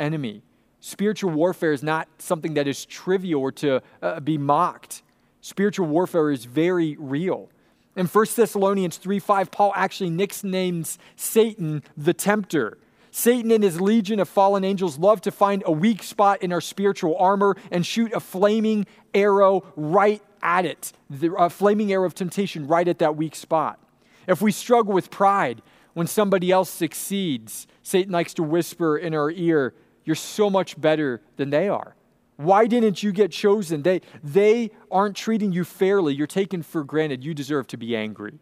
enemy. 0.00 0.42
Spiritual 0.80 1.30
warfare 1.30 1.72
is 1.72 1.82
not 1.82 2.08
something 2.18 2.54
that 2.54 2.66
is 2.66 2.86
trivial 2.86 3.42
or 3.42 3.52
to 3.52 3.82
uh, 4.00 4.20
be 4.20 4.38
mocked. 4.38 5.02
Spiritual 5.42 5.86
warfare 5.86 6.30
is 6.30 6.46
very 6.46 6.96
real. 6.98 7.50
In 7.96 8.06
1 8.06 8.26
Thessalonians 8.34 8.96
3 8.96 9.18
5, 9.18 9.50
Paul 9.50 9.72
actually 9.74 10.10
nicknames 10.10 10.98
Satan 11.16 11.82
the 11.96 12.14
tempter. 12.14 12.78
Satan 13.10 13.50
and 13.50 13.64
his 13.64 13.80
legion 13.80 14.20
of 14.20 14.28
fallen 14.28 14.64
angels 14.64 14.98
love 14.98 15.20
to 15.22 15.30
find 15.30 15.62
a 15.66 15.72
weak 15.72 16.02
spot 16.02 16.42
in 16.42 16.52
our 16.52 16.60
spiritual 16.60 17.16
armor 17.18 17.56
and 17.70 17.84
shoot 17.84 18.12
a 18.12 18.20
flaming 18.20 18.86
arrow 19.12 19.64
right 19.76 20.22
at 20.42 20.64
it, 20.64 20.92
a 21.36 21.50
flaming 21.50 21.92
arrow 21.92 22.06
of 22.06 22.14
temptation 22.14 22.66
right 22.66 22.86
at 22.86 23.00
that 23.00 23.16
weak 23.16 23.34
spot. 23.34 23.78
If 24.26 24.40
we 24.40 24.52
struggle 24.52 24.92
with 24.92 25.10
pride 25.10 25.60
when 25.92 26.06
somebody 26.06 26.52
else 26.52 26.70
succeeds, 26.70 27.66
Satan 27.82 28.12
likes 28.12 28.32
to 28.34 28.42
whisper 28.42 28.96
in 28.96 29.12
our 29.12 29.30
ear, 29.30 29.74
You're 30.04 30.16
so 30.16 30.50
much 30.50 30.80
better 30.80 31.20
than 31.36 31.50
they 31.50 31.68
are. 31.68 31.94
Why 32.36 32.66
didn't 32.66 33.02
you 33.02 33.12
get 33.12 33.32
chosen? 33.32 33.82
They, 33.82 34.00
they 34.24 34.70
aren't 34.90 35.14
treating 35.14 35.52
you 35.52 35.62
fairly. 35.62 36.14
You're 36.14 36.26
taken 36.26 36.62
for 36.62 36.82
granted. 36.84 37.22
You 37.22 37.34
deserve 37.34 37.66
to 37.68 37.76
be 37.76 37.94
angry. 37.94 38.38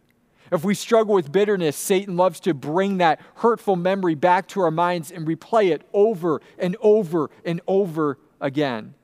If 0.53 0.65
we 0.65 0.75
struggle 0.75 1.15
with 1.15 1.33
bitterness, 1.33 1.77
Satan 1.77 2.17
loves 2.17 2.41
to 2.41 2.55
bring 2.55 2.99
that 2.99 3.21
hurtful 3.37 3.77
memory 3.77 4.15
back 4.15 4.47
to 4.49 4.61
our 4.61 4.71
minds 4.71 5.11
and 5.11 5.27
replay 5.27 5.73
it 5.73 5.83
over 5.93 6.41
and 6.59 6.77
over 6.81 7.31
and 7.45 7.61
over 7.67 8.19
again. 8.41 8.95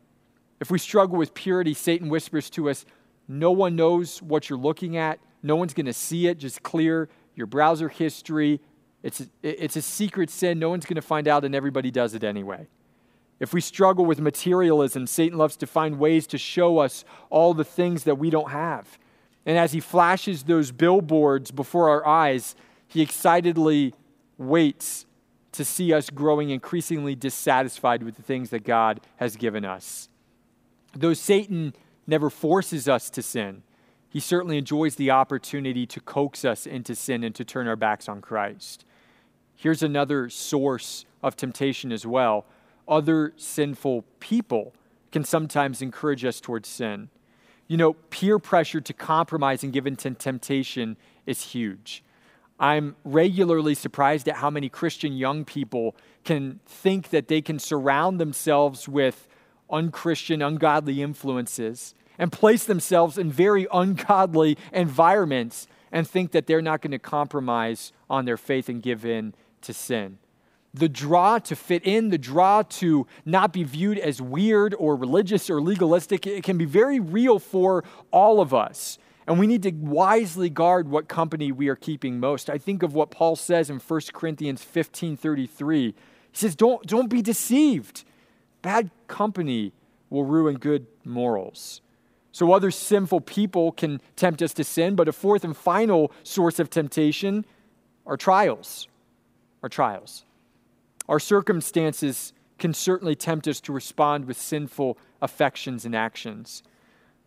If 0.60 0.70
we 0.70 0.78
struggle 0.78 1.18
with 1.18 1.34
purity, 1.34 1.74
Satan 1.74 2.08
whispers 2.08 2.48
to 2.50 2.70
us, 2.70 2.86
No 3.26 3.50
one 3.52 3.74
knows 3.74 4.22
what 4.22 4.48
you're 4.48 4.58
looking 4.58 4.96
at. 4.96 5.18
No 5.42 5.56
one's 5.56 5.74
going 5.74 5.86
to 5.86 5.92
see 5.92 6.26
it. 6.26 6.38
Just 6.38 6.62
clear 6.62 7.08
your 7.34 7.46
browser 7.46 7.88
history. 7.88 8.60
It's 9.04 9.20
a, 9.20 9.26
it's 9.42 9.76
a 9.76 9.82
secret 9.82 10.30
sin. 10.30 10.58
No 10.58 10.70
one's 10.70 10.86
going 10.86 10.96
to 10.96 11.02
find 11.02 11.28
out, 11.28 11.44
and 11.44 11.54
everybody 11.54 11.90
does 11.90 12.14
it 12.14 12.24
anyway. 12.24 12.66
If 13.38 13.52
we 13.52 13.60
struggle 13.60 14.06
with 14.06 14.18
materialism, 14.18 15.06
Satan 15.06 15.36
loves 15.36 15.56
to 15.58 15.66
find 15.66 15.98
ways 15.98 16.26
to 16.28 16.38
show 16.38 16.78
us 16.78 17.04
all 17.28 17.52
the 17.52 17.64
things 17.64 18.04
that 18.04 18.16
we 18.16 18.30
don't 18.30 18.50
have. 18.50 18.98
And 19.44 19.58
as 19.58 19.72
he 19.72 19.80
flashes 19.80 20.44
those 20.44 20.72
billboards 20.72 21.50
before 21.50 21.90
our 21.90 22.06
eyes, 22.06 22.56
he 22.88 23.02
excitedly 23.02 23.92
waits 24.38 25.04
to 25.52 25.66
see 25.66 25.92
us 25.92 26.08
growing 26.08 26.48
increasingly 26.48 27.14
dissatisfied 27.14 28.02
with 28.02 28.16
the 28.16 28.22
things 28.22 28.48
that 28.50 28.64
God 28.64 29.02
has 29.16 29.36
given 29.36 29.66
us. 29.66 30.08
Though 30.96 31.12
Satan 31.12 31.74
never 32.06 32.30
forces 32.30 32.88
us 32.88 33.10
to 33.10 33.20
sin, 33.22 33.64
he 34.08 34.18
certainly 34.18 34.56
enjoys 34.56 34.94
the 34.94 35.10
opportunity 35.10 35.84
to 35.86 36.00
coax 36.00 36.42
us 36.42 36.66
into 36.66 36.94
sin 36.94 37.22
and 37.22 37.34
to 37.34 37.44
turn 37.44 37.68
our 37.68 37.76
backs 37.76 38.08
on 38.08 38.22
Christ. 38.22 38.86
Here's 39.56 39.82
another 39.82 40.28
source 40.28 41.04
of 41.22 41.36
temptation 41.36 41.92
as 41.92 42.06
well 42.06 42.46
other 42.86 43.32
sinful 43.36 44.04
people 44.20 44.74
can 45.10 45.24
sometimes 45.24 45.80
encourage 45.80 46.24
us 46.24 46.40
towards 46.40 46.68
sin. 46.68 47.08
You 47.66 47.78
know, 47.78 47.94
peer 47.94 48.38
pressure 48.38 48.80
to 48.80 48.92
compromise 48.92 49.64
and 49.64 49.72
give 49.72 49.86
in 49.86 49.96
to 49.96 50.10
temptation 50.10 50.98
is 51.24 51.40
huge. 51.40 52.04
I'm 52.60 52.96
regularly 53.04 53.74
surprised 53.74 54.28
at 54.28 54.36
how 54.36 54.50
many 54.50 54.68
Christian 54.68 55.14
young 55.14 55.44
people 55.44 55.96
can 56.24 56.60
think 56.66 57.10
that 57.10 57.28
they 57.28 57.40
can 57.40 57.58
surround 57.58 58.20
themselves 58.20 58.88
with 58.88 59.26
unchristian, 59.70 60.42
ungodly 60.42 61.02
influences 61.02 61.94
and 62.18 62.30
place 62.30 62.64
themselves 62.64 63.18
in 63.18 63.30
very 63.30 63.66
ungodly 63.72 64.56
environments 64.72 65.66
and 65.90 66.08
think 66.08 66.32
that 66.32 66.46
they're 66.46 66.62
not 66.62 66.80
going 66.80 66.92
to 66.92 66.98
compromise 66.98 67.92
on 68.10 68.24
their 68.24 68.36
faith 68.36 68.68
and 68.68 68.82
give 68.82 69.04
in 69.04 69.34
to 69.64 69.74
sin 69.74 70.18
the 70.74 70.88
draw 70.88 71.38
to 71.38 71.54
fit 71.54 71.86
in, 71.86 72.08
the 72.08 72.18
draw 72.18 72.62
to 72.62 73.06
not 73.24 73.52
be 73.52 73.62
viewed 73.62 73.96
as 73.96 74.20
weird 74.20 74.74
or 74.76 74.96
religious 74.96 75.48
or 75.48 75.60
legalistic, 75.60 76.26
it 76.26 76.42
can 76.42 76.58
be 76.58 76.64
very 76.64 76.98
real 76.98 77.38
for 77.38 77.84
all 78.10 78.40
of 78.40 78.52
us. 78.52 78.98
And 79.26 79.38
we 79.38 79.46
need 79.46 79.62
to 79.62 79.70
wisely 79.70 80.50
guard 80.50 80.88
what 80.88 81.08
company 81.08 81.52
we 81.52 81.68
are 81.68 81.76
keeping 81.76 82.18
most. 82.18 82.50
I 82.50 82.58
think 82.58 82.82
of 82.82 82.92
what 82.92 83.12
Paul 83.12 83.36
says 83.36 83.70
in 83.70 83.78
1 83.78 84.00
Corinthians 84.12 84.62
15 84.62 85.16
33. 85.16 85.86
He 85.86 85.94
says, 86.32 86.56
Don't, 86.56 86.84
don't 86.86 87.08
be 87.08 87.22
deceived. 87.22 88.04
Bad 88.60 88.90
company 89.06 89.72
will 90.10 90.24
ruin 90.24 90.56
good 90.56 90.86
morals. 91.04 91.80
So, 92.32 92.52
other 92.52 92.72
sinful 92.72 93.20
people 93.20 93.70
can 93.72 94.00
tempt 94.16 94.42
us 94.42 94.52
to 94.54 94.64
sin, 94.64 94.96
but 94.96 95.08
a 95.08 95.12
fourth 95.12 95.44
and 95.44 95.56
final 95.56 96.10
source 96.24 96.58
of 96.58 96.68
temptation 96.68 97.46
are 98.04 98.16
trials. 98.16 98.88
Are 99.64 99.68
trials. 99.70 100.26
Our 101.08 101.18
circumstances 101.18 102.34
can 102.58 102.74
certainly 102.74 103.14
tempt 103.14 103.48
us 103.48 103.62
to 103.62 103.72
respond 103.72 104.26
with 104.26 104.36
sinful 104.36 104.98
affections 105.22 105.86
and 105.86 105.96
actions. 105.96 106.62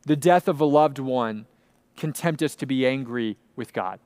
The 0.05 0.15
death 0.15 0.47
of 0.47 0.61
a 0.61 0.65
loved 0.65 0.99
one 0.99 1.47
can 1.95 2.13
tempt 2.13 2.43
us 2.43 2.55
to 2.57 2.67
be 2.67 2.85
angry 2.85 3.37
with 3.55 3.73
God. 3.73 3.99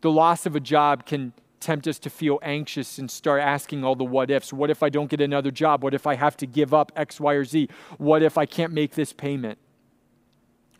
The 0.00 0.10
loss 0.10 0.46
of 0.46 0.56
a 0.56 0.60
job 0.60 1.04
can 1.04 1.34
tempt 1.60 1.86
us 1.86 1.98
to 1.98 2.08
feel 2.08 2.38
anxious 2.40 2.96
and 2.96 3.10
start 3.10 3.42
asking 3.42 3.84
all 3.84 3.94
the 3.94 4.04
what 4.04 4.30
ifs. 4.30 4.54
What 4.54 4.70
if 4.70 4.82
I 4.82 4.88
don't 4.88 5.10
get 5.10 5.20
another 5.20 5.50
job? 5.50 5.84
What 5.84 5.92
if 5.92 6.06
I 6.06 6.14
have 6.14 6.38
to 6.38 6.46
give 6.46 6.72
up 6.72 6.90
X, 6.96 7.20
Y, 7.20 7.34
or 7.34 7.44
Z? 7.44 7.68
What 7.98 8.22
if 8.22 8.38
I 8.38 8.46
can't 8.46 8.72
make 8.72 8.94
this 8.94 9.12
payment? 9.12 9.58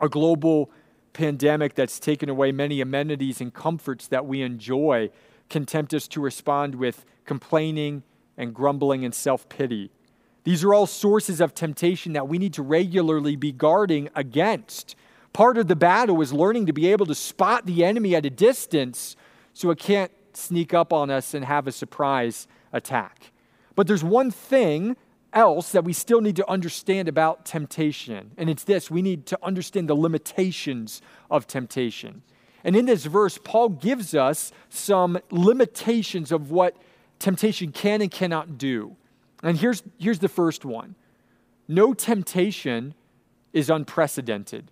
A 0.00 0.08
global 0.08 0.70
pandemic 1.12 1.74
that's 1.74 2.00
taken 2.00 2.30
away 2.30 2.52
many 2.52 2.80
amenities 2.80 3.42
and 3.42 3.52
comforts 3.52 4.08
that 4.08 4.24
we 4.24 4.40
enjoy 4.40 5.10
can 5.50 5.66
tempt 5.66 5.92
us 5.92 6.08
to 6.08 6.20
respond 6.20 6.74
with 6.74 7.04
complaining 7.26 8.02
and 8.36 8.54
grumbling 8.54 9.04
and 9.04 9.14
self 9.14 9.48
pity. 9.48 9.90
These 10.44 10.64
are 10.64 10.72
all 10.72 10.86
sources 10.86 11.40
of 11.40 11.54
temptation 11.54 12.14
that 12.14 12.28
we 12.28 12.38
need 12.38 12.54
to 12.54 12.62
regularly 12.62 13.36
be 13.36 13.52
guarding 13.52 14.08
against. 14.14 14.96
Part 15.32 15.58
of 15.58 15.68
the 15.68 15.76
battle 15.76 16.20
is 16.22 16.32
learning 16.32 16.66
to 16.66 16.72
be 16.72 16.88
able 16.88 17.06
to 17.06 17.14
spot 17.14 17.66
the 17.66 17.84
enemy 17.84 18.16
at 18.16 18.24
a 18.24 18.30
distance 18.30 19.16
so 19.52 19.70
it 19.70 19.78
can't 19.78 20.10
sneak 20.32 20.72
up 20.72 20.92
on 20.92 21.10
us 21.10 21.34
and 21.34 21.44
have 21.44 21.66
a 21.66 21.72
surprise 21.72 22.48
attack. 22.72 23.32
But 23.74 23.86
there's 23.86 24.04
one 24.04 24.30
thing 24.30 24.96
else 25.32 25.72
that 25.72 25.84
we 25.84 25.92
still 25.92 26.20
need 26.20 26.36
to 26.36 26.50
understand 26.50 27.08
about 27.08 27.44
temptation, 27.44 28.32
and 28.36 28.50
it's 28.50 28.64
this 28.64 28.90
we 28.90 29.02
need 29.02 29.26
to 29.26 29.38
understand 29.42 29.88
the 29.88 29.94
limitations 29.94 31.02
of 31.30 31.46
temptation. 31.46 32.22
And 32.64 32.76
in 32.76 32.86
this 32.86 33.06
verse, 33.06 33.38
Paul 33.42 33.70
gives 33.70 34.14
us 34.14 34.52
some 34.68 35.18
limitations 35.30 36.32
of 36.32 36.50
what 36.50 36.76
temptation 37.18 37.72
can 37.72 38.02
and 38.02 38.10
cannot 38.10 38.58
do. 38.58 38.96
And 39.42 39.56
here's, 39.58 39.82
here's 39.98 40.18
the 40.18 40.28
first 40.28 40.64
one 40.64 40.94
no 41.68 41.94
temptation 41.94 42.94
is 43.52 43.70
unprecedented. 43.70 44.70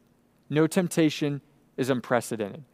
No 0.50 0.66
temptation 0.66 1.40
is 1.76 1.90
unprecedented. 1.90 2.64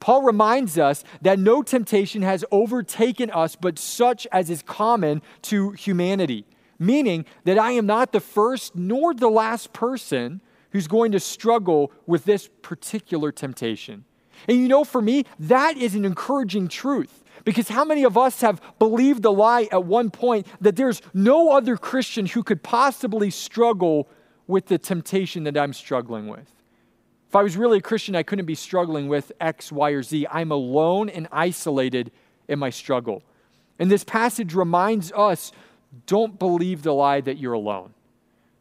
Paul 0.00 0.22
reminds 0.22 0.78
us 0.78 1.04
that 1.20 1.38
no 1.38 1.62
temptation 1.62 2.22
has 2.22 2.44
overtaken 2.50 3.30
us 3.30 3.56
but 3.56 3.78
such 3.78 4.26
as 4.32 4.50
is 4.50 4.62
common 4.62 5.22
to 5.42 5.72
humanity, 5.72 6.46
meaning 6.78 7.26
that 7.44 7.58
I 7.58 7.72
am 7.72 7.86
not 7.86 8.12
the 8.12 8.20
first 8.20 8.74
nor 8.74 9.12
the 9.14 9.28
last 9.28 9.72
person 9.72 10.40
who's 10.70 10.86
going 10.86 11.12
to 11.12 11.20
struggle 11.20 11.92
with 12.06 12.24
this 12.24 12.48
particular 12.62 13.30
temptation. 13.30 14.04
And 14.48 14.58
you 14.58 14.68
know, 14.68 14.84
for 14.84 15.02
me, 15.02 15.24
that 15.38 15.76
is 15.76 15.94
an 15.94 16.04
encouraging 16.04 16.68
truth 16.68 17.24
because 17.44 17.68
how 17.68 17.84
many 17.84 18.04
of 18.04 18.18
us 18.18 18.40
have 18.40 18.60
believed 18.78 19.22
the 19.22 19.32
lie 19.32 19.68
at 19.72 19.84
one 19.84 20.10
point 20.10 20.46
that 20.60 20.76
there's 20.76 21.00
no 21.14 21.52
other 21.52 21.76
Christian 21.76 22.26
who 22.26 22.42
could 22.42 22.62
possibly 22.62 23.30
struggle 23.30 24.08
with 24.46 24.66
the 24.66 24.78
temptation 24.78 25.44
that 25.44 25.56
I'm 25.56 25.72
struggling 25.72 26.26
with? 26.26 26.52
If 27.28 27.36
I 27.36 27.42
was 27.42 27.56
really 27.56 27.78
a 27.78 27.82
Christian, 27.82 28.16
I 28.16 28.24
couldn't 28.24 28.46
be 28.46 28.56
struggling 28.56 29.08
with 29.08 29.30
X, 29.40 29.70
Y, 29.70 29.90
or 29.90 30.02
Z. 30.02 30.26
I'm 30.30 30.50
alone 30.50 31.08
and 31.08 31.28
isolated 31.30 32.10
in 32.48 32.58
my 32.58 32.70
struggle. 32.70 33.22
And 33.78 33.90
this 33.90 34.04
passage 34.04 34.54
reminds 34.54 35.12
us 35.12 35.52
don't 36.06 36.38
believe 36.38 36.82
the 36.82 36.92
lie 36.92 37.20
that 37.20 37.38
you're 37.38 37.52
alone. 37.52 37.94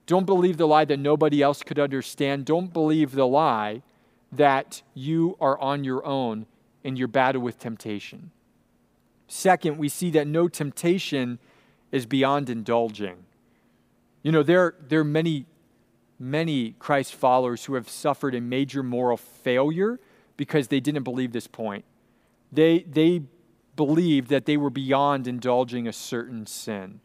Don't 0.05 0.25
believe 0.25 0.57
the 0.57 0.67
lie 0.67 0.85
that 0.85 0.97
nobody 0.97 1.41
else 1.41 1.61
could 1.61 1.77
understand. 1.77 2.45
Don't 2.45 2.73
believe 2.73 3.11
the 3.11 3.27
lie 3.27 3.83
that 4.31 4.81
you 4.93 5.37
are 5.39 5.59
on 5.59 5.83
your 5.83 6.05
own 6.05 6.45
in 6.83 6.95
your 6.95 7.07
battle 7.07 7.41
with 7.41 7.59
temptation. 7.59 8.31
Second, 9.27 9.77
we 9.77 9.89
see 9.89 10.09
that 10.11 10.27
no 10.27 10.47
temptation 10.47 11.39
is 11.91 12.05
beyond 12.05 12.49
indulging. 12.49 13.25
You 14.23 14.31
know, 14.31 14.43
there, 14.43 14.75
there 14.87 15.01
are 15.01 15.05
many, 15.05 15.45
many 16.19 16.75
Christ 16.79 17.15
followers 17.15 17.65
who 17.65 17.75
have 17.75 17.89
suffered 17.89 18.35
a 18.35 18.41
major 18.41 18.83
moral 18.83 19.17
failure 19.17 19.99
because 20.35 20.67
they 20.67 20.79
didn't 20.79 21.03
believe 21.03 21.31
this 21.31 21.47
point. 21.47 21.85
They, 22.51 22.79
they 22.79 23.23
believed 23.75 24.29
that 24.29 24.45
they 24.45 24.57
were 24.57 24.69
beyond 24.69 25.27
indulging 25.27 25.87
a 25.87 25.93
certain 25.93 26.45
sin. 26.45 27.01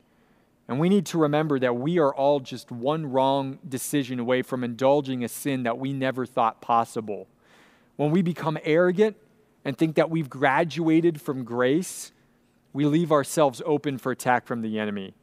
And 0.66 0.80
we 0.80 0.88
need 0.88 1.06
to 1.06 1.18
remember 1.18 1.58
that 1.58 1.76
we 1.76 1.98
are 1.98 2.14
all 2.14 2.40
just 2.40 2.70
one 2.70 3.06
wrong 3.06 3.58
decision 3.68 4.18
away 4.18 4.42
from 4.42 4.64
indulging 4.64 5.22
a 5.22 5.28
sin 5.28 5.64
that 5.64 5.78
we 5.78 5.92
never 5.92 6.24
thought 6.24 6.62
possible. 6.62 7.28
When 7.96 8.10
we 8.10 8.22
become 8.22 8.58
arrogant 8.64 9.16
and 9.64 9.76
think 9.76 9.96
that 9.96 10.10
we've 10.10 10.30
graduated 10.30 11.20
from 11.20 11.44
grace, 11.44 12.12
we 12.72 12.86
leave 12.86 13.12
ourselves 13.12 13.60
open 13.66 13.98
for 13.98 14.10
attack 14.10 14.46
from 14.46 14.62
the 14.62 14.78
enemy. 14.78 15.14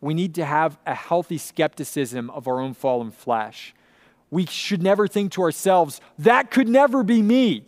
We 0.00 0.14
need 0.14 0.34
to 0.36 0.44
have 0.44 0.78
a 0.86 0.94
healthy 0.94 1.38
skepticism 1.38 2.30
of 2.30 2.48
our 2.48 2.60
own 2.60 2.74
fallen 2.74 3.10
flesh. 3.10 3.74
We 4.30 4.46
should 4.46 4.82
never 4.82 5.06
think 5.06 5.32
to 5.32 5.42
ourselves, 5.42 6.00
that 6.18 6.50
could 6.50 6.68
never 6.68 7.02
be 7.02 7.22
me. 7.22 7.64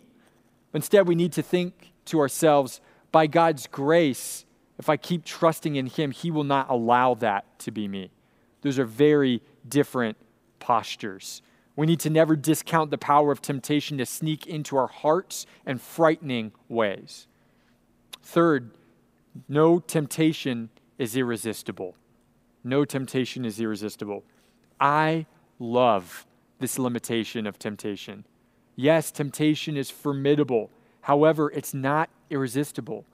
Instead, 0.73 1.07
we 1.07 1.15
need 1.15 1.33
to 1.33 1.41
think 1.41 1.91
to 2.05 2.19
ourselves, 2.19 2.81
by 3.11 3.27
God's 3.27 3.65
grace, 3.65 4.45
if 4.79 4.89
I 4.89 4.97
keep 4.97 5.25
trusting 5.25 5.75
in 5.75 5.85
Him, 5.85 6.11
He 6.11 6.31
will 6.31 6.45
not 6.45 6.69
allow 6.69 7.13
that 7.15 7.59
to 7.59 7.71
be 7.71 7.87
me. 7.87 8.11
Those 8.61 8.79
are 8.79 8.85
very 8.85 9.41
different 9.67 10.17
postures. 10.59 11.41
We 11.75 11.85
need 11.85 11.99
to 12.01 12.09
never 12.09 12.35
discount 12.35 12.89
the 12.89 12.97
power 12.97 13.31
of 13.31 13.41
temptation 13.41 13.97
to 13.99 14.05
sneak 14.05 14.47
into 14.47 14.75
our 14.77 14.87
hearts 14.87 15.45
in 15.65 15.77
frightening 15.77 16.53
ways. 16.67 17.27
Third, 18.23 18.71
no 19.47 19.79
temptation 19.79 20.69
is 20.97 21.15
irresistible. 21.15 21.95
No 22.63 22.83
temptation 22.83 23.45
is 23.45 23.59
irresistible. 23.59 24.23
I 24.79 25.25
love 25.59 26.25
this 26.59 26.77
limitation 26.77 27.47
of 27.47 27.59
temptation. 27.59 28.25
Yes, 28.75 29.11
temptation 29.11 29.77
is 29.77 29.89
formidable. 29.89 30.69
However, 31.01 31.51
it's 31.51 31.73
not 31.73 32.09
irresistible. 32.29 33.05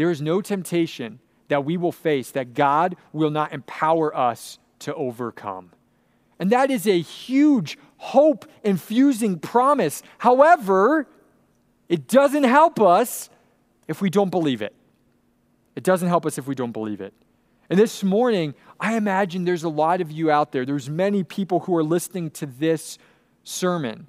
There 0.00 0.10
is 0.10 0.22
no 0.22 0.40
temptation 0.40 1.18
that 1.48 1.66
we 1.66 1.76
will 1.76 1.92
face 1.92 2.30
that 2.30 2.54
God 2.54 2.96
will 3.12 3.28
not 3.28 3.52
empower 3.52 4.16
us 4.16 4.58
to 4.78 4.94
overcome. 4.94 5.72
And 6.38 6.48
that 6.52 6.70
is 6.70 6.86
a 6.86 6.98
huge 6.98 7.76
hope 7.98 8.46
infusing 8.64 9.38
promise. 9.38 10.02
However, 10.16 11.06
it 11.90 12.08
doesn't 12.08 12.44
help 12.44 12.80
us 12.80 13.28
if 13.88 14.00
we 14.00 14.08
don't 14.08 14.30
believe 14.30 14.62
it. 14.62 14.74
It 15.76 15.82
doesn't 15.82 16.08
help 16.08 16.24
us 16.24 16.38
if 16.38 16.46
we 16.46 16.54
don't 16.54 16.72
believe 16.72 17.02
it. 17.02 17.12
And 17.68 17.78
this 17.78 18.02
morning, 18.02 18.54
I 18.80 18.96
imagine 18.96 19.44
there's 19.44 19.64
a 19.64 19.68
lot 19.68 20.00
of 20.00 20.10
you 20.10 20.30
out 20.30 20.52
there, 20.52 20.64
there's 20.64 20.88
many 20.88 21.24
people 21.24 21.60
who 21.60 21.76
are 21.76 21.84
listening 21.84 22.30
to 22.30 22.46
this 22.46 22.96
sermon 23.44 24.06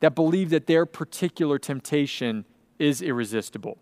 that 0.00 0.14
believe 0.14 0.50
that 0.50 0.66
their 0.66 0.84
particular 0.84 1.58
temptation 1.58 2.44
is 2.78 3.00
irresistible. 3.00 3.78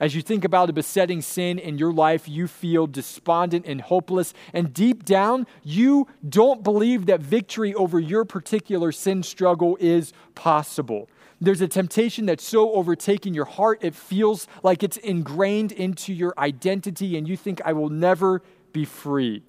As 0.00 0.16
you 0.16 0.22
think 0.22 0.44
about 0.44 0.68
a 0.68 0.72
besetting 0.72 1.22
sin 1.22 1.58
in 1.58 1.78
your 1.78 1.92
life, 1.92 2.28
you 2.28 2.48
feel 2.48 2.88
despondent 2.88 3.66
and 3.66 3.80
hopeless. 3.80 4.34
And 4.52 4.74
deep 4.74 5.04
down, 5.04 5.46
you 5.62 6.08
don't 6.28 6.64
believe 6.64 7.06
that 7.06 7.20
victory 7.20 7.72
over 7.74 8.00
your 8.00 8.24
particular 8.24 8.90
sin 8.90 9.22
struggle 9.22 9.76
is 9.80 10.12
possible. 10.34 11.08
There's 11.40 11.60
a 11.60 11.68
temptation 11.68 12.26
that's 12.26 12.46
so 12.46 12.72
overtaken 12.72 13.34
your 13.34 13.44
heart, 13.44 13.80
it 13.82 13.94
feels 13.94 14.46
like 14.62 14.82
it's 14.82 14.96
ingrained 14.96 15.72
into 15.72 16.12
your 16.12 16.34
identity, 16.38 17.16
and 17.16 17.28
you 17.28 17.36
think, 17.36 17.60
I 17.64 17.72
will 17.72 17.88
never 17.88 18.42
be 18.72 18.84
free. 18.84 19.42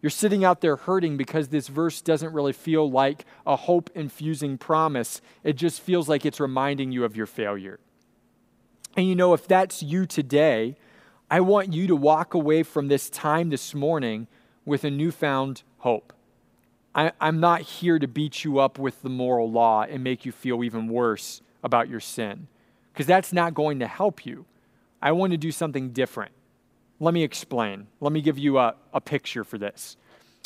You're 0.00 0.10
sitting 0.10 0.44
out 0.44 0.60
there 0.60 0.76
hurting 0.76 1.16
because 1.16 1.48
this 1.48 1.68
verse 1.68 2.00
doesn't 2.00 2.32
really 2.32 2.52
feel 2.52 2.90
like 2.90 3.24
a 3.46 3.56
hope 3.56 3.90
infusing 3.94 4.56
promise. 4.56 5.20
It 5.42 5.56
just 5.56 5.80
feels 5.80 6.08
like 6.08 6.24
it's 6.24 6.40
reminding 6.40 6.92
you 6.92 7.04
of 7.04 7.16
your 7.16 7.26
failure. 7.26 7.80
And 8.98 9.06
you 9.06 9.14
know, 9.14 9.32
if 9.32 9.46
that's 9.46 9.80
you 9.80 10.06
today, 10.06 10.74
I 11.30 11.38
want 11.38 11.72
you 11.72 11.86
to 11.86 11.94
walk 11.94 12.34
away 12.34 12.64
from 12.64 12.88
this 12.88 13.08
time 13.08 13.48
this 13.48 13.72
morning 13.72 14.26
with 14.64 14.82
a 14.82 14.90
newfound 14.90 15.62
hope. 15.76 16.12
I, 16.96 17.12
am 17.20 17.38
not 17.38 17.60
here 17.60 18.00
to 18.00 18.08
beat 18.08 18.42
you 18.42 18.58
up 18.58 18.76
with 18.76 19.02
the 19.02 19.08
moral 19.08 19.48
law 19.48 19.84
and 19.84 20.02
make 20.02 20.26
you 20.26 20.32
feel 20.32 20.64
even 20.64 20.88
worse 20.88 21.42
about 21.62 21.88
your 21.88 22.00
sin, 22.00 22.48
because 22.92 23.06
that's 23.06 23.32
not 23.32 23.54
going 23.54 23.78
to 23.78 23.86
help 23.86 24.26
you. 24.26 24.46
I 25.00 25.12
want 25.12 25.30
to 25.30 25.36
do 25.36 25.52
something 25.52 25.90
different. 25.90 26.32
Let 26.98 27.14
me 27.14 27.22
explain. 27.22 27.86
Let 28.00 28.12
me 28.12 28.20
give 28.20 28.36
you 28.36 28.58
a, 28.58 28.74
a 28.92 29.00
picture 29.00 29.44
for 29.44 29.58
this. 29.58 29.96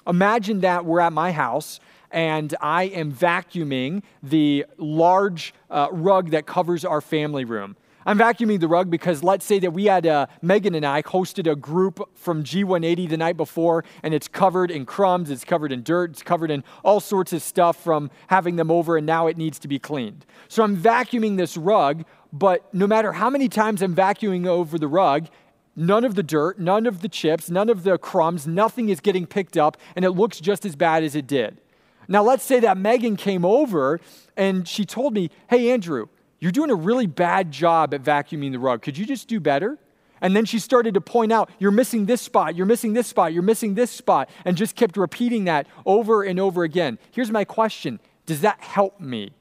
Imagine 0.06 0.60
that 0.60 0.84
we're 0.84 1.00
at 1.00 1.14
my 1.14 1.32
house 1.32 1.80
and 2.10 2.54
I 2.60 2.82
am 2.82 3.12
vacuuming 3.12 4.02
the 4.22 4.66
large 4.76 5.54
uh, 5.70 5.88
rug 5.90 6.32
that 6.32 6.44
covers 6.44 6.84
our 6.84 7.00
family 7.00 7.46
room. 7.46 7.76
I'm 8.04 8.18
vacuuming 8.18 8.60
the 8.60 8.68
rug 8.68 8.90
because 8.90 9.22
let's 9.22 9.44
say 9.44 9.58
that 9.60 9.70
we 9.70 9.84
had, 9.84 10.06
uh, 10.06 10.26
Megan 10.40 10.74
and 10.74 10.84
I 10.84 11.02
hosted 11.02 11.50
a 11.50 11.54
group 11.54 12.10
from 12.16 12.42
G180 12.42 13.08
the 13.08 13.16
night 13.16 13.36
before, 13.36 13.84
and 14.02 14.12
it's 14.12 14.26
covered 14.26 14.70
in 14.70 14.86
crumbs, 14.86 15.30
it's 15.30 15.44
covered 15.44 15.72
in 15.72 15.82
dirt, 15.82 16.10
it's 16.10 16.22
covered 16.22 16.50
in 16.50 16.64
all 16.84 17.00
sorts 17.00 17.32
of 17.32 17.42
stuff 17.42 17.76
from 17.76 18.10
having 18.26 18.56
them 18.56 18.70
over, 18.70 18.96
and 18.96 19.06
now 19.06 19.28
it 19.28 19.36
needs 19.36 19.58
to 19.60 19.68
be 19.68 19.78
cleaned. 19.78 20.26
So 20.48 20.62
I'm 20.62 20.76
vacuuming 20.76 21.36
this 21.36 21.56
rug, 21.56 22.04
but 22.32 22.72
no 22.74 22.86
matter 22.86 23.12
how 23.12 23.30
many 23.30 23.48
times 23.48 23.82
I'm 23.82 23.94
vacuuming 23.94 24.46
over 24.46 24.78
the 24.78 24.88
rug, 24.88 25.28
none 25.76 26.04
of 26.04 26.14
the 26.16 26.22
dirt, 26.22 26.58
none 26.58 26.86
of 26.86 27.02
the 27.02 27.08
chips, 27.08 27.50
none 27.50 27.68
of 27.68 27.84
the 27.84 27.98
crumbs, 27.98 28.46
nothing 28.46 28.88
is 28.88 29.00
getting 29.00 29.26
picked 29.26 29.56
up, 29.56 29.76
and 29.94 30.04
it 30.04 30.10
looks 30.10 30.40
just 30.40 30.64
as 30.64 30.74
bad 30.74 31.04
as 31.04 31.14
it 31.14 31.26
did. 31.26 31.60
Now, 32.08 32.22
let's 32.22 32.42
say 32.42 32.60
that 32.60 32.76
Megan 32.76 33.16
came 33.16 33.44
over 33.44 34.00
and 34.36 34.66
she 34.66 34.84
told 34.84 35.14
me, 35.14 35.30
Hey, 35.48 35.70
Andrew, 35.70 36.08
you're 36.42 36.50
doing 36.50 36.70
a 36.70 36.74
really 36.74 37.07
bad 37.07 37.52
job 37.52 37.94
at 37.94 38.02
vacuuming 38.02 38.50
the 38.50 38.59
rug. 38.59 38.83
Could 38.83 38.98
you 38.98 39.07
just 39.07 39.28
do 39.28 39.38
better? 39.38 39.78
And 40.20 40.35
then 40.35 40.44
she 40.44 40.59
started 40.59 40.94
to 40.94 41.00
point 41.00 41.31
out, 41.31 41.48
You're 41.61 41.70
missing 41.70 42.07
this 42.07 42.20
spot, 42.20 42.57
you're 42.57 42.66
missing 42.66 42.94
this 42.94 43.07
spot, 43.07 43.33
you're 43.33 43.44
missing 43.44 43.74
this 43.74 43.92
spot, 43.92 44.28
and 44.44 44.57
just 44.57 44.74
kept 44.74 44.96
repeating 44.96 45.44
that 45.44 45.68
over 45.87 46.24
and 46.24 46.40
over 46.40 46.64
again. 46.64 46.98
Here's 47.12 47.31
my 47.31 47.44
question 47.44 48.00
Does 48.26 48.40
that 48.40 48.61
help 48.61 48.98
me? 48.98 49.35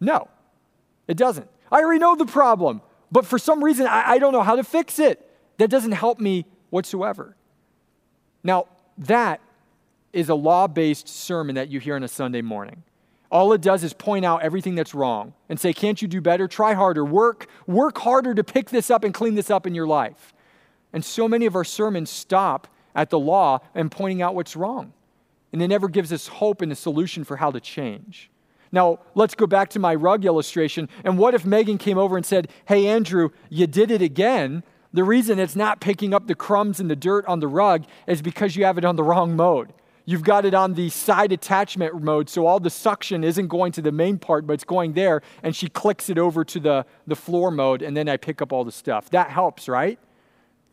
No, 0.00 0.28
it 1.08 1.18
doesn't. 1.18 1.46
I 1.70 1.80
already 1.82 1.98
know 1.98 2.16
the 2.16 2.24
problem, 2.24 2.80
but 3.12 3.26
for 3.26 3.38
some 3.38 3.62
reason, 3.62 3.86
I, 3.86 4.12
I 4.12 4.18
don't 4.18 4.32
know 4.32 4.42
how 4.42 4.56
to 4.56 4.64
fix 4.64 4.98
it. 4.98 5.30
That 5.58 5.68
doesn't 5.68 5.92
help 5.92 6.20
me 6.20 6.46
whatsoever. 6.70 7.36
Now, 8.42 8.68
that 8.96 9.42
is 10.14 10.30
a 10.30 10.34
law 10.34 10.68
based 10.68 11.06
sermon 11.06 11.56
that 11.56 11.68
you 11.68 11.80
hear 11.80 11.96
on 11.96 12.02
a 12.02 12.08
Sunday 12.08 12.40
morning. 12.40 12.82
All 13.34 13.52
it 13.52 13.60
does 13.60 13.82
is 13.82 13.92
point 13.92 14.24
out 14.24 14.42
everything 14.42 14.76
that's 14.76 14.94
wrong 14.94 15.34
and 15.48 15.58
say, 15.58 15.72
Can't 15.72 16.00
you 16.00 16.06
do 16.06 16.20
better? 16.20 16.46
Try 16.46 16.74
harder. 16.74 17.04
Work, 17.04 17.48
work 17.66 17.98
harder 17.98 18.32
to 18.32 18.44
pick 18.44 18.70
this 18.70 18.92
up 18.92 19.02
and 19.02 19.12
clean 19.12 19.34
this 19.34 19.50
up 19.50 19.66
in 19.66 19.74
your 19.74 19.88
life. 19.88 20.32
And 20.92 21.04
so 21.04 21.26
many 21.26 21.44
of 21.44 21.56
our 21.56 21.64
sermons 21.64 22.10
stop 22.10 22.68
at 22.94 23.10
the 23.10 23.18
law 23.18 23.58
and 23.74 23.90
pointing 23.90 24.22
out 24.22 24.36
what's 24.36 24.54
wrong. 24.54 24.92
And 25.52 25.60
it 25.60 25.66
never 25.66 25.88
gives 25.88 26.12
us 26.12 26.28
hope 26.28 26.62
and 26.62 26.70
a 26.70 26.76
solution 26.76 27.24
for 27.24 27.36
how 27.38 27.50
to 27.50 27.58
change. 27.58 28.30
Now, 28.70 29.00
let's 29.16 29.34
go 29.34 29.48
back 29.48 29.68
to 29.70 29.80
my 29.80 29.96
rug 29.96 30.24
illustration. 30.24 30.88
And 31.02 31.18
what 31.18 31.34
if 31.34 31.44
Megan 31.44 31.78
came 31.78 31.98
over 31.98 32.16
and 32.16 32.24
said, 32.24 32.48
Hey, 32.66 32.86
Andrew, 32.86 33.30
you 33.50 33.66
did 33.66 33.90
it 33.90 34.00
again? 34.00 34.62
The 34.92 35.02
reason 35.02 35.40
it's 35.40 35.56
not 35.56 35.80
picking 35.80 36.14
up 36.14 36.28
the 36.28 36.36
crumbs 36.36 36.78
and 36.78 36.88
the 36.88 36.94
dirt 36.94 37.26
on 37.26 37.40
the 37.40 37.48
rug 37.48 37.84
is 38.06 38.22
because 38.22 38.54
you 38.54 38.64
have 38.64 38.78
it 38.78 38.84
on 38.84 38.94
the 38.94 39.02
wrong 39.02 39.34
mode. 39.34 39.72
You've 40.06 40.22
got 40.22 40.44
it 40.44 40.52
on 40.52 40.74
the 40.74 40.90
side 40.90 41.32
attachment 41.32 42.02
mode, 42.02 42.28
so 42.28 42.46
all 42.46 42.60
the 42.60 42.70
suction 42.70 43.24
isn't 43.24 43.48
going 43.48 43.72
to 43.72 43.82
the 43.82 43.92
main 43.92 44.18
part, 44.18 44.46
but 44.46 44.52
it's 44.52 44.64
going 44.64 44.92
there, 44.92 45.22
and 45.42 45.56
she 45.56 45.68
clicks 45.68 46.10
it 46.10 46.18
over 46.18 46.44
to 46.44 46.60
the, 46.60 46.86
the 47.06 47.16
floor 47.16 47.50
mode, 47.50 47.80
and 47.80 47.96
then 47.96 48.08
I 48.08 48.18
pick 48.18 48.42
up 48.42 48.52
all 48.52 48.64
the 48.64 48.72
stuff. 48.72 49.08
That 49.10 49.30
helps, 49.30 49.66
right? 49.66 49.98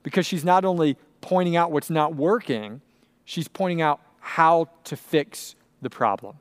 Because 0.03 0.25
she's 0.25 0.43
not 0.43 0.65
only 0.65 0.97
pointing 1.21 1.55
out 1.55 1.71
what's 1.71 1.89
not 1.89 2.15
working, 2.15 2.81
she's 3.23 3.47
pointing 3.47 3.81
out 3.81 4.01
how 4.19 4.67
to 4.83 4.97
fix 4.97 5.55
the 5.81 5.89
problem. 5.89 6.35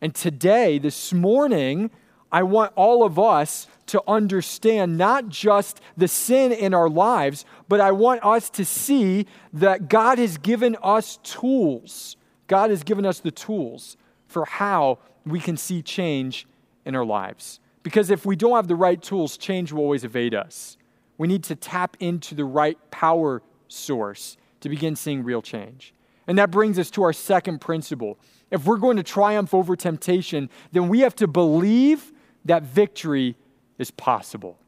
And 0.00 0.14
today, 0.14 0.78
this 0.78 1.12
morning, 1.12 1.90
I 2.32 2.42
want 2.44 2.72
all 2.76 3.04
of 3.04 3.18
us 3.18 3.66
to 3.86 4.02
understand 4.08 4.96
not 4.96 5.28
just 5.28 5.80
the 5.98 6.08
sin 6.08 6.50
in 6.50 6.72
our 6.72 6.88
lives, 6.88 7.44
but 7.68 7.78
I 7.78 7.92
want 7.92 8.24
us 8.24 8.48
to 8.50 8.64
see 8.64 9.26
that 9.52 9.90
God 9.90 10.18
has 10.18 10.38
given 10.38 10.76
us 10.82 11.18
tools. 11.22 12.16
God 12.46 12.70
has 12.70 12.82
given 12.82 13.04
us 13.04 13.20
the 13.20 13.30
tools 13.30 13.98
for 14.26 14.46
how 14.46 14.98
we 15.26 15.40
can 15.40 15.58
see 15.58 15.82
change 15.82 16.46
in 16.86 16.96
our 16.96 17.04
lives. 17.04 17.60
Because 17.82 18.10
if 18.10 18.24
we 18.24 18.34
don't 18.34 18.56
have 18.56 18.68
the 18.68 18.76
right 18.76 19.00
tools, 19.00 19.36
change 19.36 19.70
will 19.70 19.82
always 19.82 20.04
evade 20.04 20.34
us. 20.34 20.78
We 21.18 21.28
need 21.28 21.44
to 21.44 21.54
tap 21.54 21.96
into 22.00 22.34
the 22.34 22.44
right 22.46 22.78
power 22.90 23.42
source 23.68 24.38
to 24.60 24.70
begin 24.70 24.96
seeing 24.96 25.22
real 25.22 25.42
change. 25.42 25.92
And 26.26 26.38
that 26.38 26.50
brings 26.50 26.78
us 26.78 26.90
to 26.92 27.02
our 27.02 27.12
second 27.12 27.60
principle. 27.60 28.18
If 28.50 28.64
we're 28.64 28.76
going 28.78 28.96
to 28.96 29.02
triumph 29.02 29.52
over 29.52 29.76
temptation, 29.76 30.48
then 30.70 30.88
we 30.88 31.00
have 31.00 31.16
to 31.16 31.26
believe 31.26 32.12
that 32.44 32.62
victory 32.62 33.36
is 33.78 33.90
possible. 33.90 34.58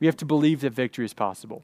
We 0.00 0.06
have 0.06 0.16
to 0.18 0.24
believe 0.24 0.60
that 0.62 0.72
victory 0.72 1.04
is 1.04 1.14
possible. 1.14 1.62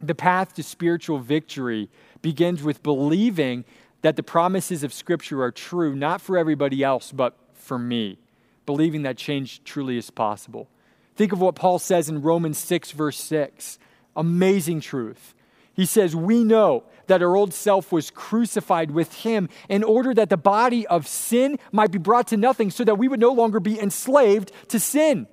The 0.00 0.14
path 0.14 0.54
to 0.54 0.62
spiritual 0.62 1.18
victory 1.18 1.88
begins 2.20 2.62
with 2.62 2.82
believing 2.82 3.64
that 4.02 4.16
the 4.16 4.22
promises 4.22 4.82
of 4.82 4.92
Scripture 4.92 5.42
are 5.42 5.50
true, 5.50 5.94
not 5.94 6.20
for 6.20 6.36
everybody 6.36 6.82
else, 6.82 7.10
but 7.12 7.36
for 7.54 7.78
me. 7.78 8.18
Believing 8.66 9.02
that 9.02 9.16
change 9.16 9.62
truly 9.64 9.96
is 9.96 10.10
possible. 10.10 10.68
Think 11.16 11.32
of 11.32 11.40
what 11.40 11.54
Paul 11.54 11.78
says 11.78 12.08
in 12.08 12.22
Romans 12.22 12.58
6, 12.58 12.90
verse 12.90 13.18
6. 13.18 13.78
Amazing 14.16 14.80
truth. 14.80 15.33
He 15.74 15.86
says, 15.86 16.16
We 16.16 16.44
know 16.44 16.84
that 17.06 17.22
our 17.22 17.36
old 17.36 17.52
self 17.52 17.92
was 17.92 18.10
crucified 18.10 18.90
with 18.90 19.12
him 19.12 19.48
in 19.68 19.84
order 19.84 20.14
that 20.14 20.30
the 20.30 20.36
body 20.36 20.86
of 20.86 21.06
sin 21.06 21.58
might 21.72 21.90
be 21.90 21.98
brought 21.98 22.28
to 22.28 22.36
nothing, 22.36 22.70
so 22.70 22.84
that 22.84 22.96
we 22.96 23.08
would 23.08 23.20
no 23.20 23.32
longer 23.32 23.60
be 23.60 23.78
enslaved 23.78 24.52
to 24.68 24.80
sin. 24.80 25.26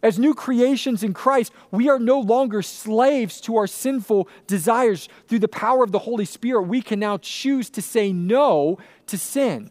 As 0.00 0.18
new 0.18 0.32
creations 0.32 1.02
in 1.02 1.12
Christ, 1.12 1.52
we 1.72 1.88
are 1.88 1.98
no 1.98 2.20
longer 2.20 2.62
slaves 2.62 3.40
to 3.42 3.56
our 3.56 3.66
sinful 3.66 4.28
desires. 4.46 5.08
Through 5.26 5.40
the 5.40 5.48
power 5.48 5.82
of 5.82 5.90
the 5.90 5.98
Holy 5.98 6.24
Spirit, 6.24 6.62
we 6.62 6.82
can 6.82 7.00
now 7.00 7.18
choose 7.18 7.68
to 7.70 7.82
say 7.82 8.12
no 8.12 8.78
to 9.08 9.18
sin 9.18 9.70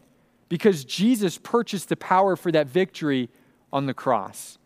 because 0.50 0.84
Jesus 0.84 1.38
purchased 1.38 1.88
the 1.88 1.96
power 1.96 2.36
for 2.36 2.52
that 2.52 2.66
victory 2.68 3.30
on 3.72 3.86
the 3.86 3.94
cross. 3.94 4.58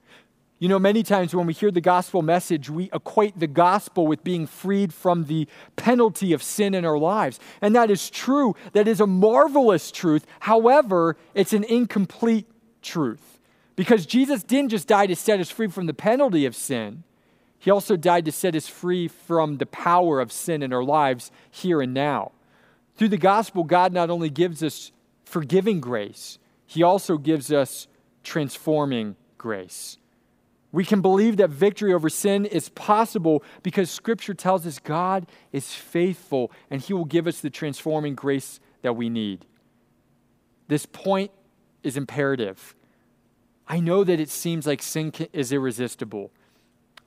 You 0.63 0.69
know, 0.69 0.79
many 0.79 1.03
times 1.03 1.35
when 1.35 1.49
we 1.49 1.55
hear 1.55 1.73
the 1.73 1.81
gospel 1.81 2.23
message, 2.23 2.71
we 2.71 2.89
equate 2.93 3.37
the 3.37 3.49
gospel 3.49 4.07
with 4.07 4.23
being 4.23 4.47
freed 4.47 4.95
from 4.95 5.25
the 5.25 5.49
penalty 5.75 6.33
of 6.33 6.41
sin 6.41 6.73
in 6.73 6.85
our 6.85 7.01
lives. 7.01 7.41
And 7.61 7.75
that 7.75 7.91
is 7.91 8.09
true. 8.09 8.55
That 8.73 8.87
is 8.87 9.01
a 9.01 9.07
marvelous 9.09 9.91
truth. 9.91 10.25
However, 10.39 11.17
it's 11.35 11.53
an 11.53 11.65
incomplete 11.65 12.47
truth. 12.81 13.41
Because 13.75 14.07
Jesus 14.07 14.45
didn't 14.45 14.69
just 14.69 14.87
die 14.87 15.09
to 15.09 15.17
set 15.17 15.41
us 15.41 15.51
free 15.51 15.67
from 15.67 15.87
the 15.87 15.95
penalty 15.95 16.47
of 16.47 16.55
sin, 16.55 17.03
He 17.59 17.69
also 17.69 17.97
died 17.97 18.25
to 18.27 18.31
set 18.31 18.55
us 18.55 18.69
free 18.69 19.09
from 19.09 19.57
the 19.57 19.67
power 19.67 20.21
of 20.21 20.31
sin 20.31 20.63
in 20.63 20.73
our 20.73 20.85
lives 20.85 21.33
here 21.51 21.83
and 21.83 21.93
now. 21.93 22.31
Through 22.95 23.09
the 23.09 23.19
gospel, 23.19 23.65
God 23.65 23.93
not 23.93 24.11
only 24.11 24.31
gives 24.31 24.63
us 24.63 24.93
forgiving 25.25 25.81
grace, 25.81 26.39
He 26.67 26.85
also 26.85 27.19
gives 27.19 27.51
us 27.51 27.89
transforming 28.23 29.17
grace. 29.39 29.99
We 30.73 30.87
can 30.87 31.03
believe 31.03 31.37
that 31.37 31.51
victory 31.51 31.93
over 31.93 32.09
sin 32.09 32.47
is 32.47 32.71
possible 32.71 33.45
because 33.63 33.91
Scripture 33.91 34.33
tells 34.33 34.67
us 34.67 34.79
God 34.79 35.27
is 35.53 35.75
faithful 35.75 36.51
and 36.71 36.81
He 36.81 36.95
will 36.95 37.05
give 37.05 37.27
us 37.27 37.41
the 37.41 37.51
transforming 37.51 38.15
grace 38.15 38.59
that 38.81 38.97
we 38.97 39.11
need. 39.11 39.45
This 40.69 40.87
point 40.87 41.31
is 41.83 41.99
imperative. 41.99 42.75
I 43.69 43.81
know 43.81 44.03
that 44.03 44.19
it 44.19 44.31
seems 44.31 44.67
like 44.67 44.83
sin 44.83 45.13
is 45.33 45.53
irresistible. 45.53 46.31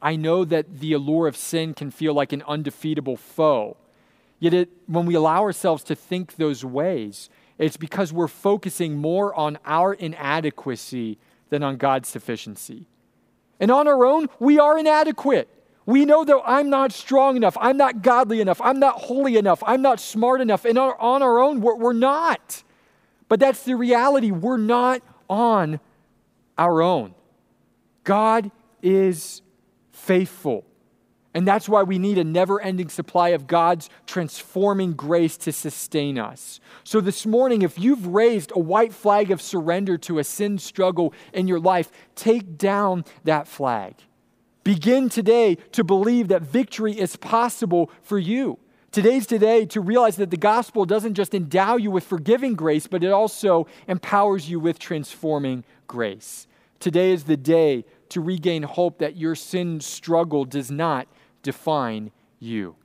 I 0.01 0.15
know 0.15 0.45
that 0.45 0.80
the 0.80 0.93
allure 0.93 1.28
of 1.28 1.36
sin 1.36 1.73
can 1.73 1.89
feel 1.89 2.13
like 2.13 2.32
an 2.32 2.43
undefeatable 2.47 3.17
foe. 3.17 3.78
Yet, 4.39 4.54
it, 4.54 4.69
when 4.86 5.06
we 5.06 5.15
allow 5.15 5.41
ourselves 5.41 5.84
to 5.86 5.95
think 5.95 6.36
those 6.36 6.63
ways, 6.63 7.30
it's 7.58 7.78
because 7.78 8.13
we're 8.13 8.28
focusing 8.28 8.97
more 8.97 9.34
on 9.34 9.58
our 9.65 9.93
inadequacy 9.93 11.17
than 11.49 11.63
on 11.63 11.78
God's 11.78 12.10
sufficiency. 12.10 12.88
And 13.59 13.71
on 13.71 13.87
our 13.87 14.05
own, 14.05 14.27
we 14.39 14.59
are 14.59 14.77
inadequate. 14.77 15.49
We 15.85 16.05
know 16.05 16.25
that 16.25 16.41
I'm 16.45 16.69
not 16.69 16.91
strong 16.91 17.37
enough. 17.37 17.57
I'm 17.59 17.77
not 17.77 18.01
godly 18.01 18.41
enough. 18.41 18.59
I'm 18.61 18.79
not 18.79 18.95
holy 19.01 19.37
enough. 19.37 19.63
I'm 19.65 19.81
not 19.81 19.99
smart 19.99 20.41
enough. 20.41 20.65
And 20.65 20.77
on 20.77 21.21
our 21.21 21.39
own, 21.39 21.61
we're, 21.61 21.75
we're 21.75 21.93
not. 21.93 22.63
But 23.29 23.39
that's 23.39 23.63
the 23.63 23.75
reality. 23.75 24.31
We're 24.31 24.57
not 24.57 25.01
on 25.29 25.79
our 26.57 26.81
own. 26.81 27.13
God 28.03 28.51
is 28.81 29.41
faithful. 29.91 30.65
And 31.36 31.45
that's 31.45 31.67
why 31.67 31.84
we 31.84 32.00
need 32.00 32.17
a 32.17 32.24
never 32.24 32.62
ending 32.62 32.88
supply 32.88 33.30
of 33.30 33.45
God's 33.45 33.89
transforming 34.08 34.93
grace 34.93 35.36
to 35.39 35.52
sustain 35.52 36.17
us. 36.17 36.62
So, 36.86 37.02
this 37.02 37.26
morning, 37.26 37.62
if 37.62 37.78
you've 37.78 38.08
raised 38.08 38.54
a 38.56 38.60
white 38.60 38.93
flag 38.93 39.32
of 39.32 39.41
surrender 39.41 39.98
to 39.98 40.19
a 40.19 40.24
sin 40.24 40.58
struggle 40.58 41.13
in 41.34 41.50
your 41.50 41.60
life, 41.60 41.91
take 42.15 42.58
down 42.58 43.04
that 43.26 43.50
flag. 43.50 43.95
Begin 44.63 45.10
today 45.10 45.56
to 45.74 45.84
believe 45.84 46.30
that 46.30 46.41
victory 46.41 46.98
is 46.98 47.17
possible 47.17 47.91
for 48.02 48.17
you. 48.17 48.58
Today's 48.93 49.28
today 49.28 49.65
to 49.65 49.82
realize 49.82 50.15
that 50.15 50.32
the 50.32 50.38
gospel 50.38 50.86
doesn't 50.86 51.15
just 51.15 51.36
endow 51.36 51.76
you 51.76 51.91
with 51.91 52.06
forgiving 52.06 52.54
grace, 52.54 52.88
but 52.88 53.04
it 53.04 53.12
also 53.12 53.67
empowers 53.89 54.50
you 54.50 54.58
with 54.58 54.80
transforming 54.80 55.65
grace. 55.86 56.48
Today 56.80 57.12
is 57.12 57.26
the 57.26 57.36
day 57.36 57.84
to 58.08 58.21
regain 58.21 58.63
hope 58.63 59.00
that 59.00 59.17
your 59.17 59.36
sin 59.36 59.82
struggle 59.82 60.45
does 60.45 60.71
not 60.71 61.10
define 61.45 62.12
you. 62.39 62.75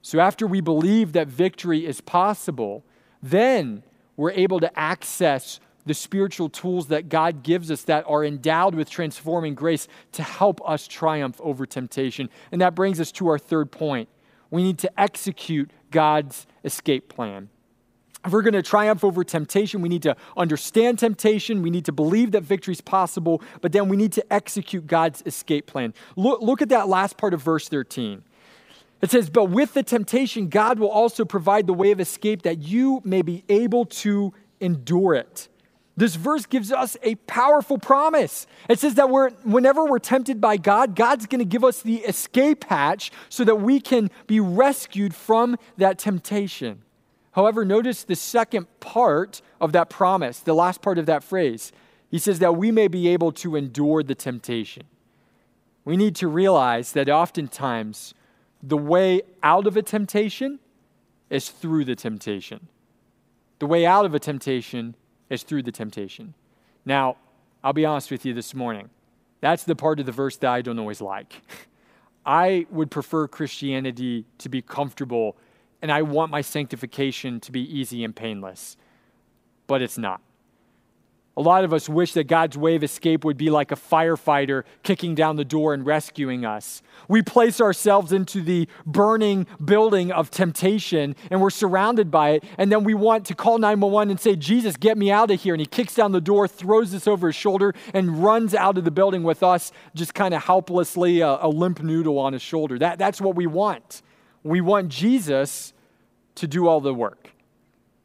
So, 0.00 0.18
after 0.18 0.48
we 0.48 0.60
believe 0.60 1.12
that 1.12 1.28
victory 1.28 1.86
is 1.86 2.00
possible, 2.00 2.84
then 3.22 3.84
we're 4.16 4.32
able 4.32 4.58
to 4.58 4.78
access 4.78 5.60
the 5.86 5.94
spiritual 5.94 6.48
tools 6.48 6.88
that 6.88 7.08
God 7.08 7.42
gives 7.42 7.70
us 7.70 7.82
that 7.82 8.04
are 8.08 8.24
endowed 8.24 8.74
with 8.74 8.90
transforming 8.90 9.54
grace 9.54 9.86
to 10.12 10.22
help 10.22 10.60
us 10.68 10.88
triumph 10.88 11.40
over 11.40 11.66
temptation. 11.66 12.30
And 12.50 12.60
that 12.60 12.74
brings 12.74 12.98
us 12.98 13.12
to 13.12 13.28
our 13.28 13.38
third 13.38 13.70
point. 13.70 14.08
We 14.50 14.62
need 14.62 14.78
to 14.78 15.00
execute 15.00 15.70
God's 15.90 16.46
escape 16.64 17.08
plan. 17.08 17.48
If 18.24 18.32
we're 18.32 18.42
going 18.42 18.54
to 18.54 18.62
triumph 18.62 19.02
over 19.02 19.24
temptation, 19.24 19.82
we 19.82 19.88
need 19.88 20.02
to 20.02 20.16
understand 20.36 20.98
temptation. 21.00 21.60
We 21.60 21.70
need 21.70 21.84
to 21.86 21.92
believe 21.92 22.30
that 22.32 22.42
victory 22.42 22.72
is 22.72 22.80
possible, 22.80 23.42
but 23.60 23.72
then 23.72 23.88
we 23.88 23.96
need 23.96 24.12
to 24.12 24.32
execute 24.32 24.86
God's 24.86 25.22
escape 25.26 25.66
plan. 25.66 25.92
Look, 26.14 26.40
look 26.40 26.62
at 26.62 26.68
that 26.68 26.88
last 26.88 27.16
part 27.16 27.34
of 27.34 27.42
verse 27.42 27.68
13. 27.68 28.22
It 29.00 29.10
says, 29.10 29.28
But 29.28 29.46
with 29.46 29.74
the 29.74 29.82
temptation, 29.82 30.48
God 30.48 30.78
will 30.78 30.90
also 30.90 31.24
provide 31.24 31.66
the 31.66 31.74
way 31.74 31.90
of 31.90 31.98
escape 31.98 32.42
that 32.42 32.58
you 32.58 33.02
may 33.04 33.22
be 33.22 33.44
able 33.48 33.86
to 33.86 34.32
endure 34.60 35.14
it. 35.14 35.48
This 35.96 36.14
verse 36.14 36.46
gives 36.46 36.72
us 36.72 36.96
a 37.02 37.16
powerful 37.16 37.76
promise. 37.76 38.46
It 38.68 38.78
says 38.78 38.94
that 38.94 39.10
we're, 39.10 39.30
whenever 39.44 39.84
we're 39.84 39.98
tempted 39.98 40.40
by 40.40 40.56
God, 40.56 40.94
God's 40.94 41.26
going 41.26 41.40
to 41.40 41.44
give 41.44 41.64
us 41.64 41.82
the 41.82 41.96
escape 41.96 42.64
hatch 42.64 43.10
so 43.28 43.44
that 43.44 43.56
we 43.56 43.78
can 43.80 44.10
be 44.26 44.40
rescued 44.40 45.14
from 45.14 45.58
that 45.76 45.98
temptation. 45.98 46.82
However, 47.32 47.64
notice 47.64 48.04
the 48.04 48.16
second 48.16 48.66
part 48.80 49.42
of 49.60 49.72
that 49.72 49.88
promise, 49.88 50.38
the 50.38 50.54
last 50.54 50.82
part 50.82 50.98
of 50.98 51.06
that 51.06 51.24
phrase. 51.24 51.72
He 52.10 52.18
says 52.18 52.38
that 52.40 52.56
we 52.56 52.70
may 52.70 52.88
be 52.88 53.08
able 53.08 53.32
to 53.32 53.56
endure 53.56 54.02
the 54.02 54.14
temptation. 54.14 54.84
We 55.84 55.96
need 55.96 56.14
to 56.16 56.28
realize 56.28 56.92
that 56.92 57.08
oftentimes 57.08 58.14
the 58.62 58.76
way 58.76 59.22
out 59.42 59.66
of 59.66 59.76
a 59.76 59.82
temptation 59.82 60.60
is 61.30 61.48
through 61.48 61.86
the 61.86 61.96
temptation. 61.96 62.68
The 63.58 63.66
way 63.66 63.86
out 63.86 64.04
of 64.04 64.14
a 64.14 64.18
temptation 64.18 64.94
is 65.30 65.42
through 65.42 65.62
the 65.62 65.72
temptation. 65.72 66.34
Now, 66.84 67.16
I'll 67.64 67.72
be 67.72 67.86
honest 67.86 68.10
with 68.10 68.26
you 68.26 68.34
this 68.34 68.54
morning. 68.54 68.90
That's 69.40 69.64
the 69.64 69.74
part 69.74 69.98
of 69.98 70.06
the 70.06 70.12
verse 70.12 70.36
that 70.36 70.50
I 70.50 70.60
don't 70.60 70.78
always 70.78 71.00
like. 71.00 71.40
I 72.26 72.66
would 72.70 72.90
prefer 72.90 73.26
Christianity 73.26 74.26
to 74.38 74.48
be 74.48 74.62
comfortable 74.62 75.36
and 75.82 75.90
I 75.90 76.02
want 76.02 76.30
my 76.30 76.40
sanctification 76.40 77.40
to 77.40 77.52
be 77.52 77.60
easy 77.60 78.04
and 78.04 78.14
painless. 78.14 78.76
But 79.66 79.82
it's 79.82 79.98
not. 79.98 80.20
A 81.34 81.40
lot 81.40 81.64
of 81.64 81.72
us 81.72 81.88
wish 81.88 82.12
that 82.12 82.24
God's 82.24 82.58
way 82.58 82.76
of 82.76 82.84
escape 82.84 83.24
would 83.24 83.38
be 83.38 83.48
like 83.48 83.72
a 83.72 83.76
firefighter 83.76 84.64
kicking 84.82 85.14
down 85.14 85.36
the 85.36 85.46
door 85.46 85.72
and 85.72 85.84
rescuing 85.84 86.44
us. 86.44 86.82
We 87.08 87.22
place 87.22 87.58
ourselves 87.58 88.12
into 88.12 88.42
the 88.42 88.68
burning 88.84 89.46
building 89.64 90.12
of 90.12 90.30
temptation 90.30 91.16
and 91.30 91.40
we're 91.40 91.48
surrounded 91.48 92.10
by 92.10 92.32
it. 92.32 92.44
And 92.58 92.70
then 92.70 92.84
we 92.84 92.92
want 92.92 93.24
to 93.26 93.34
call 93.34 93.56
911 93.56 94.10
and 94.10 94.20
say, 94.20 94.36
Jesus, 94.36 94.76
get 94.76 94.98
me 94.98 95.10
out 95.10 95.30
of 95.30 95.40
here. 95.40 95.54
And 95.54 95.60
he 95.60 95.66
kicks 95.66 95.94
down 95.94 96.12
the 96.12 96.20
door, 96.20 96.46
throws 96.46 96.94
us 96.94 97.08
over 97.08 97.28
his 97.28 97.36
shoulder, 97.36 97.72
and 97.94 98.22
runs 98.22 98.54
out 98.54 98.76
of 98.76 98.84
the 98.84 98.90
building 98.90 99.22
with 99.22 99.42
us 99.42 99.72
just 99.94 100.12
kind 100.12 100.34
of 100.34 100.44
helplessly, 100.44 101.20
a, 101.20 101.38
a 101.40 101.48
limp 101.48 101.82
noodle 101.82 102.18
on 102.18 102.34
his 102.34 102.42
shoulder. 102.42 102.78
That, 102.78 102.98
that's 102.98 103.22
what 103.22 103.36
we 103.36 103.46
want. 103.46 104.02
We 104.42 104.60
want 104.60 104.88
Jesus 104.88 105.72
to 106.36 106.46
do 106.46 106.66
all 106.66 106.80
the 106.80 106.94
work. 106.94 107.32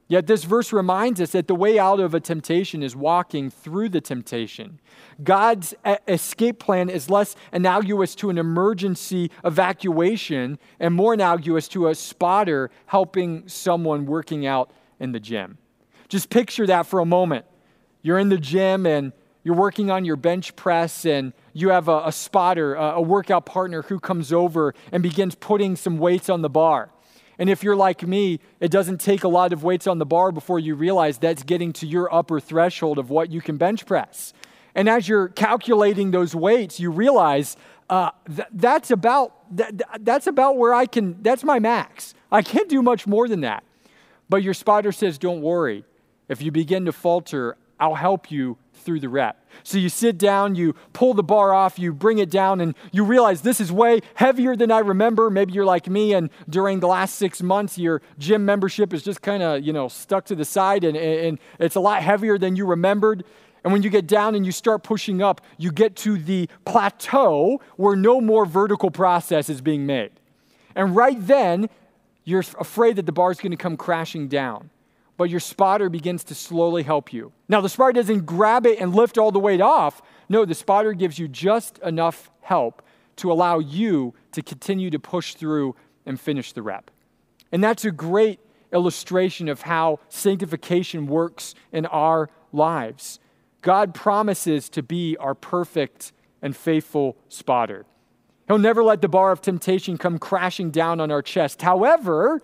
Yet 0.09 0.25
this 0.25 0.45
verse 0.45 0.71
reminds 0.71 1.19
us 1.19 1.31
that 1.31 1.47
the 1.47 1.55
way 1.55 1.77
out 1.77 1.99
of 1.99 2.13
a 2.13 2.21
temptation 2.21 2.81
is 2.81 2.95
walking 2.95 3.49
through 3.49 3.89
the 3.89 3.99
temptation. 3.99 4.79
God's 5.21 5.73
escape 6.07 6.59
plan 6.59 6.89
is 6.89 7.09
less 7.09 7.35
analogous 7.51 8.15
to 8.15 8.29
an 8.29 8.37
emergency 8.37 9.31
evacuation 9.43 10.59
and 10.79 10.93
more 10.93 11.13
analogous 11.13 11.67
to 11.69 11.89
a 11.89 11.95
spotter 11.95 12.71
helping 12.85 13.49
someone 13.49 14.05
working 14.05 14.45
out 14.45 14.71
in 14.97 15.11
the 15.11 15.19
gym. 15.19 15.57
Just 16.07 16.29
picture 16.29 16.65
that 16.67 16.85
for 16.85 17.01
a 17.01 17.05
moment. 17.05 17.45
You're 18.01 18.19
in 18.19 18.29
the 18.29 18.37
gym 18.37 18.85
and 18.85 19.11
you're 19.43 19.55
working 19.55 19.91
on 19.91 20.05
your 20.05 20.15
bench 20.15 20.55
press 20.55 21.05
and 21.05 21.33
you 21.57 21.69
have 21.69 21.87
a, 21.87 22.03
a 22.05 22.11
spotter, 22.11 22.75
a, 22.75 22.97
a 22.97 23.01
workout 23.01 23.47
partner 23.47 23.81
who 23.81 23.99
comes 23.99 24.31
over 24.31 24.75
and 24.91 25.01
begins 25.01 25.33
putting 25.33 25.75
some 25.75 25.97
weights 25.97 26.29
on 26.29 26.43
the 26.43 26.49
bar. 26.49 26.91
And 27.39 27.49
if 27.49 27.63
you're 27.63 27.75
like 27.75 28.03
me, 28.03 28.39
it 28.59 28.69
doesn't 28.69 29.01
take 29.01 29.23
a 29.23 29.27
lot 29.27 29.53
of 29.53 29.63
weights 29.63 29.87
on 29.87 29.97
the 29.97 30.05
bar 30.05 30.31
before 30.31 30.59
you 30.59 30.75
realize 30.75 31.17
that's 31.17 31.41
getting 31.41 31.73
to 31.73 31.87
your 31.87 32.13
upper 32.13 32.39
threshold 32.39 32.99
of 32.99 33.09
what 33.09 33.31
you 33.31 33.41
can 33.41 33.57
bench 33.57 33.87
press. 33.87 34.33
And 34.75 34.87
as 34.87 35.09
you're 35.09 35.29
calculating 35.29 36.11
those 36.11 36.35
weights, 36.35 36.79
you 36.79 36.91
realize 36.91 37.57
uh, 37.89 38.11
th- 38.27 38.47
that's 38.51 38.91
about 38.91 39.33
th- 39.57 39.71
that's 40.01 40.27
about 40.27 40.57
where 40.57 40.73
I 40.73 40.85
can. 40.85 41.23
That's 41.23 41.43
my 41.43 41.57
max. 41.57 42.13
I 42.31 42.43
can't 42.43 42.69
do 42.69 42.83
much 42.83 43.07
more 43.07 43.27
than 43.27 43.41
that. 43.41 43.63
But 44.29 44.43
your 44.43 44.53
spotter 44.53 44.91
says, 44.91 45.17
"Don't 45.17 45.41
worry. 45.41 45.85
If 46.27 46.41
you 46.41 46.51
begin 46.51 46.85
to 46.85 46.91
falter, 46.91 47.57
I'll 47.79 47.95
help 47.95 48.31
you 48.31 48.57
through 48.73 48.99
the 48.99 49.09
rep." 49.09 49.43
So 49.63 49.77
you 49.77 49.89
sit 49.89 50.17
down, 50.17 50.55
you 50.55 50.75
pull 50.93 51.13
the 51.13 51.23
bar 51.23 51.53
off, 51.53 51.79
you 51.79 51.93
bring 51.93 52.19
it 52.19 52.29
down, 52.29 52.61
and 52.61 52.75
you 52.91 53.03
realize 53.03 53.41
this 53.41 53.59
is 53.59 53.71
way 53.71 54.01
heavier 54.15 54.55
than 54.55 54.71
I 54.71 54.79
remember. 54.79 55.29
Maybe 55.29 55.53
you're 55.53 55.65
like 55.65 55.87
me, 55.87 56.13
and 56.13 56.29
during 56.49 56.79
the 56.79 56.87
last 56.87 57.15
six 57.15 57.41
months, 57.41 57.77
your 57.77 58.01
gym 58.17 58.45
membership 58.45 58.93
is 58.93 59.03
just 59.03 59.21
kind 59.21 59.43
of 59.43 59.63
you 59.63 59.73
know 59.73 59.87
stuck 59.87 60.25
to 60.25 60.35
the 60.35 60.45
side, 60.45 60.83
and, 60.83 60.95
and 60.95 61.39
it's 61.59 61.75
a 61.75 61.79
lot 61.79 62.03
heavier 62.03 62.37
than 62.37 62.55
you 62.55 62.65
remembered. 62.65 63.23
And 63.63 63.73
when 63.73 63.83
you 63.83 63.89
get 63.89 64.07
down 64.07 64.33
and 64.35 64.45
you 64.45 64.53
start 64.53 64.83
pushing 64.83 65.21
up, 65.21 65.41
you 65.57 65.73
get 65.73 65.97
to 65.97 66.17
the 66.17 66.47
plateau 66.63 67.59
where 67.75 67.97
no 67.97 68.21
more 68.21 68.45
vertical 68.45 68.89
process 68.89 69.49
is 69.49 69.59
being 69.59 69.85
made. 69.85 70.11
And 70.73 70.95
right 70.95 71.17
then, 71.19 71.67
you're 72.23 72.45
afraid 72.59 72.95
that 72.95 73.05
the 73.05 73.11
bar 73.11 73.31
is 73.31 73.39
going 73.39 73.51
to 73.51 73.57
come 73.57 73.75
crashing 73.75 74.29
down. 74.29 74.69
But 75.17 75.29
your 75.31 75.39
spotter 75.39 75.89
begins 75.89 76.23
to 76.25 76.35
slowly 76.35 76.83
help 76.83 77.11
you. 77.11 77.33
Now, 77.49 77.59
the 77.59 77.69
spotter 77.69 77.93
doesn't 77.93 78.25
grab 78.25 78.65
it 78.65 78.79
and 78.79 78.93
lift 78.93 79.17
all 79.17 79.31
the 79.31 79.39
weight 79.39 79.61
off. 79.61 80.01
No, 80.29 80.45
the 80.45 80.55
spotter 80.55 80.93
gives 80.93 81.17
you 81.17 81.27
just 81.27 81.79
enough 81.79 82.29
help 82.41 82.83
to 83.17 83.31
allow 83.31 83.59
you 83.59 84.13
to 84.31 84.41
continue 84.43 84.91
to 84.91 84.99
push 84.99 85.33
through 85.33 85.75
and 86.05 86.19
finish 86.19 86.53
the 86.53 86.61
rep. 86.61 86.91
And 87.51 87.63
that's 87.63 87.83
a 87.83 87.91
great 87.91 88.39
illustration 88.71 89.49
of 89.49 89.61
how 89.61 89.99
sanctification 90.09 91.07
works 91.07 91.55
in 91.71 91.85
our 91.87 92.29
lives. 92.53 93.19
God 93.61 93.93
promises 93.93 94.69
to 94.69 94.83
be 94.83 95.17
our 95.17 95.33
perfect 95.33 96.11
and 96.41 96.55
faithful 96.55 97.17
spotter. 97.27 97.85
He'll 98.47 98.57
never 98.57 98.83
let 98.83 99.01
the 99.01 99.09
bar 99.09 99.31
of 99.31 99.41
temptation 99.41 99.97
come 99.97 100.19
crashing 100.19 100.71
down 100.71 101.01
on 101.01 101.11
our 101.11 101.21
chest. 101.21 101.61
However, 101.61 102.41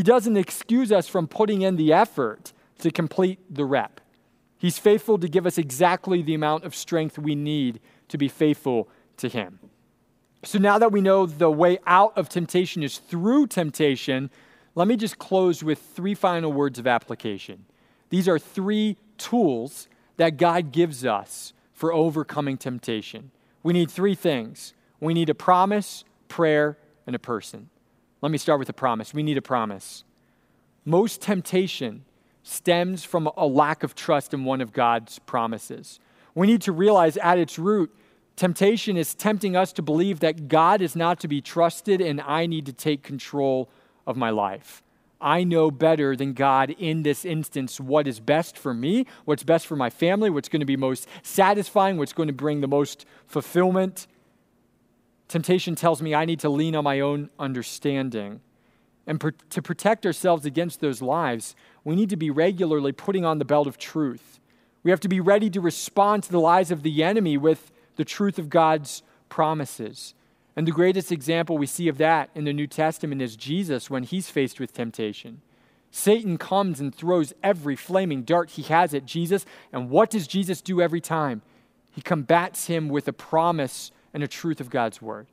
he 0.00 0.04
doesn't 0.04 0.38
excuse 0.38 0.90
us 0.90 1.08
from 1.08 1.28
putting 1.28 1.60
in 1.60 1.76
the 1.76 1.92
effort 1.92 2.54
to 2.78 2.90
complete 2.90 3.38
the 3.54 3.66
rep. 3.66 4.00
He's 4.56 4.78
faithful 4.78 5.18
to 5.18 5.28
give 5.28 5.44
us 5.46 5.58
exactly 5.58 6.22
the 6.22 6.32
amount 6.32 6.64
of 6.64 6.74
strength 6.74 7.18
we 7.18 7.34
need 7.34 7.80
to 8.08 8.16
be 8.16 8.26
faithful 8.26 8.88
to 9.18 9.28
him. 9.28 9.58
So 10.42 10.58
now 10.58 10.78
that 10.78 10.90
we 10.90 11.02
know 11.02 11.26
the 11.26 11.50
way 11.50 11.80
out 11.86 12.16
of 12.16 12.30
temptation 12.30 12.82
is 12.82 12.96
through 12.96 13.48
temptation, 13.48 14.30
let 14.74 14.88
me 14.88 14.96
just 14.96 15.18
close 15.18 15.62
with 15.62 15.78
three 15.78 16.14
final 16.14 16.50
words 16.50 16.78
of 16.78 16.86
application. 16.86 17.66
These 18.08 18.26
are 18.26 18.38
three 18.38 18.96
tools 19.18 19.86
that 20.16 20.38
God 20.38 20.72
gives 20.72 21.04
us 21.04 21.52
for 21.74 21.92
overcoming 21.92 22.56
temptation. 22.56 23.32
We 23.62 23.74
need 23.74 23.90
three 23.90 24.14
things 24.14 24.72
we 24.98 25.12
need 25.12 25.28
a 25.28 25.34
promise, 25.34 26.04
prayer, 26.28 26.78
and 27.06 27.14
a 27.14 27.18
person. 27.18 27.68
Let 28.22 28.32
me 28.32 28.38
start 28.38 28.58
with 28.58 28.68
a 28.68 28.74
promise. 28.74 29.14
We 29.14 29.22
need 29.22 29.38
a 29.38 29.42
promise. 29.42 30.04
Most 30.84 31.22
temptation 31.22 32.04
stems 32.42 33.04
from 33.04 33.30
a 33.36 33.46
lack 33.46 33.82
of 33.82 33.94
trust 33.94 34.34
in 34.34 34.44
one 34.44 34.60
of 34.60 34.72
God's 34.72 35.18
promises. 35.20 36.00
We 36.34 36.46
need 36.46 36.62
to 36.62 36.72
realize 36.72 37.16
at 37.18 37.38
its 37.38 37.58
root, 37.58 37.94
temptation 38.36 38.96
is 38.96 39.14
tempting 39.14 39.56
us 39.56 39.72
to 39.74 39.82
believe 39.82 40.20
that 40.20 40.48
God 40.48 40.80
is 40.80 40.96
not 40.96 41.20
to 41.20 41.28
be 41.28 41.40
trusted 41.40 42.00
and 42.00 42.20
I 42.20 42.46
need 42.46 42.66
to 42.66 42.72
take 42.72 43.02
control 43.02 43.68
of 44.06 44.16
my 44.16 44.30
life. 44.30 44.82
I 45.20 45.44
know 45.44 45.70
better 45.70 46.16
than 46.16 46.32
God 46.32 46.74
in 46.78 47.02
this 47.02 47.24
instance 47.26 47.78
what 47.78 48.08
is 48.08 48.20
best 48.20 48.56
for 48.56 48.72
me, 48.72 49.06
what's 49.26 49.42
best 49.42 49.66
for 49.66 49.76
my 49.76 49.90
family, 49.90 50.30
what's 50.30 50.48
going 50.48 50.60
to 50.60 50.66
be 50.66 50.76
most 50.76 51.06
satisfying, 51.22 51.98
what's 51.98 52.14
going 52.14 52.28
to 52.28 52.32
bring 52.32 52.62
the 52.62 52.68
most 52.68 53.04
fulfillment. 53.26 54.06
Temptation 55.30 55.76
tells 55.76 56.02
me 56.02 56.12
I 56.12 56.24
need 56.24 56.40
to 56.40 56.48
lean 56.48 56.74
on 56.74 56.82
my 56.82 56.98
own 56.98 57.30
understanding. 57.38 58.40
And 59.06 59.20
to 59.50 59.62
protect 59.62 60.04
ourselves 60.04 60.44
against 60.44 60.80
those 60.80 61.00
lies, 61.00 61.54
we 61.84 61.94
need 61.94 62.10
to 62.10 62.16
be 62.16 62.30
regularly 62.30 62.90
putting 62.90 63.24
on 63.24 63.38
the 63.38 63.44
belt 63.44 63.68
of 63.68 63.78
truth. 63.78 64.40
We 64.82 64.90
have 64.90 64.98
to 64.98 65.08
be 65.08 65.20
ready 65.20 65.48
to 65.50 65.60
respond 65.60 66.24
to 66.24 66.32
the 66.32 66.40
lies 66.40 66.72
of 66.72 66.82
the 66.82 67.04
enemy 67.04 67.38
with 67.38 67.70
the 67.94 68.04
truth 68.04 68.40
of 68.40 68.50
God's 68.50 69.04
promises. 69.28 70.14
And 70.56 70.66
the 70.66 70.72
greatest 70.72 71.12
example 71.12 71.56
we 71.56 71.66
see 71.66 71.86
of 71.86 71.98
that 71.98 72.30
in 72.34 72.42
the 72.42 72.52
New 72.52 72.66
Testament 72.66 73.22
is 73.22 73.36
Jesus 73.36 73.88
when 73.88 74.02
he's 74.02 74.28
faced 74.30 74.58
with 74.58 74.72
temptation. 74.72 75.42
Satan 75.92 76.38
comes 76.38 76.80
and 76.80 76.92
throws 76.92 77.32
every 77.40 77.76
flaming 77.76 78.24
dart 78.24 78.50
he 78.50 78.62
has 78.62 78.94
at 78.94 79.06
Jesus. 79.06 79.46
And 79.72 79.90
what 79.90 80.10
does 80.10 80.26
Jesus 80.26 80.60
do 80.60 80.82
every 80.82 81.00
time? 81.00 81.42
He 81.92 82.00
combats 82.00 82.66
him 82.66 82.88
with 82.88 83.06
a 83.06 83.12
promise 83.12 83.92
and 84.12 84.22
a 84.22 84.28
truth 84.28 84.60
of 84.60 84.70
God's 84.70 85.00
word. 85.00 85.26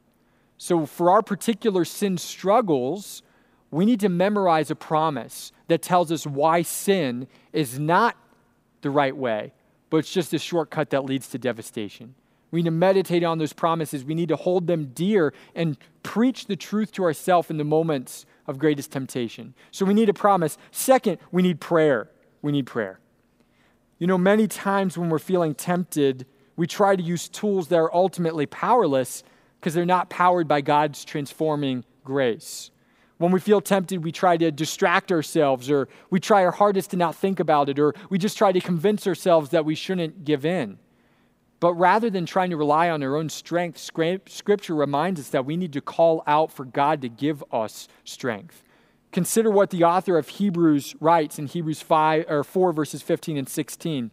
So, 0.57 0.85
for 0.85 1.11
our 1.11 1.21
particular 1.21 1.85
sin 1.85 2.17
struggles, 2.17 3.21
we 3.69 3.85
need 3.85 3.99
to 3.99 4.09
memorize 4.09 4.71
a 4.71 4.75
promise 4.75 5.51
that 5.67 5.81
tells 5.81 6.11
us 6.11 6.25
why 6.25 6.61
sin 6.61 7.27
is 7.53 7.77
not 7.77 8.15
the 8.81 8.89
right 8.89 9.15
way, 9.15 9.53
but 9.89 9.97
it's 9.97 10.11
just 10.11 10.33
a 10.33 10.39
shortcut 10.39 10.89
that 10.91 11.05
leads 11.05 11.27
to 11.29 11.37
devastation. 11.37 12.15
We 12.49 12.61
need 12.61 12.69
to 12.69 12.71
meditate 12.71 13.23
on 13.23 13.39
those 13.39 13.53
promises. 13.53 14.05
We 14.05 14.15
need 14.15 14.29
to 14.29 14.35
hold 14.35 14.67
them 14.67 14.91
dear 14.93 15.33
and 15.53 15.77
preach 16.03 16.45
the 16.45 16.55
truth 16.55 16.93
to 16.93 17.03
ourselves 17.03 17.49
in 17.49 17.57
the 17.57 17.65
moments 17.65 18.25
of 18.47 18.57
greatest 18.57 18.91
temptation. 18.91 19.53
So 19.71 19.85
we 19.85 19.93
need 19.93 20.07
a 20.07 20.13
promise. 20.13 20.57
Second, 20.71 21.17
we 21.31 21.41
need 21.41 21.59
prayer. 21.59 22.09
We 22.41 22.53
need 22.53 22.65
prayer. 22.65 22.99
You 23.99 24.07
know, 24.07 24.17
many 24.17 24.47
times 24.47 24.97
when 24.97 25.09
we're 25.09 25.19
feeling 25.19 25.55
tempted, 25.55 26.25
we 26.57 26.67
try 26.67 26.95
to 26.95 27.03
use 27.03 27.29
tools 27.29 27.69
that 27.69 27.77
are 27.77 27.93
ultimately 27.95 28.45
powerless 28.45 29.23
because 29.59 29.73
they're 29.73 29.85
not 29.85 30.09
powered 30.09 30.47
by 30.47 30.59
God's 30.59 31.05
transforming 31.05 31.85
grace. 32.03 32.71
When 33.17 33.31
we 33.31 33.39
feel 33.39 33.61
tempted, 33.61 34.03
we 34.03 34.11
try 34.11 34.37
to 34.37 34.51
distract 34.51 35.11
ourselves, 35.11 35.71
or 35.71 35.87
we 36.09 36.19
try 36.19 36.43
our 36.45 36.51
hardest 36.51 36.91
to 36.91 36.97
not 36.97 37.15
think 37.15 37.39
about 37.39 37.69
it, 37.69 37.79
or 37.79 37.95
we 38.09 38.17
just 38.17 38.37
try 38.37 38.51
to 38.51 38.59
convince 38.59 39.07
ourselves 39.07 39.49
that 39.51 39.65
we 39.65 39.73
shouldn't 39.73 40.23
give 40.23 40.45
in. 40.45 40.77
But 41.59 41.73
rather 41.73 42.11
than 42.11 42.27
trying 42.27 42.51
to 42.51 42.57
rely 42.57 42.89
on 42.89 43.01
our 43.01 43.15
own 43.15 43.29
strength, 43.29 43.79
Scripture 43.79 44.75
reminds 44.75 45.19
us 45.19 45.29
that 45.29 45.45
we 45.45 45.57
need 45.57 45.73
to 45.73 45.81
call 45.81 46.23
out 46.27 46.51
for 46.51 46.65
God 46.65 47.01
to 47.01 47.09
give 47.09 47.43
us 47.51 47.87
strength. 48.03 48.63
Consider 49.11 49.49
what 49.49 49.71
the 49.71 49.83
author 49.83 50.19
of 50.19 50.27
Hebrews 50.27 50.95
writes 50.99 51.39
in 51.39 51.47
Hebrews 51.47 51.81
5 51.81 52.25
or 52.29 52.43
4 52.43 52.73
verses 52.73 53.01
15 53.01 53.37
and 53.37 53.49
16. 53.49 54.11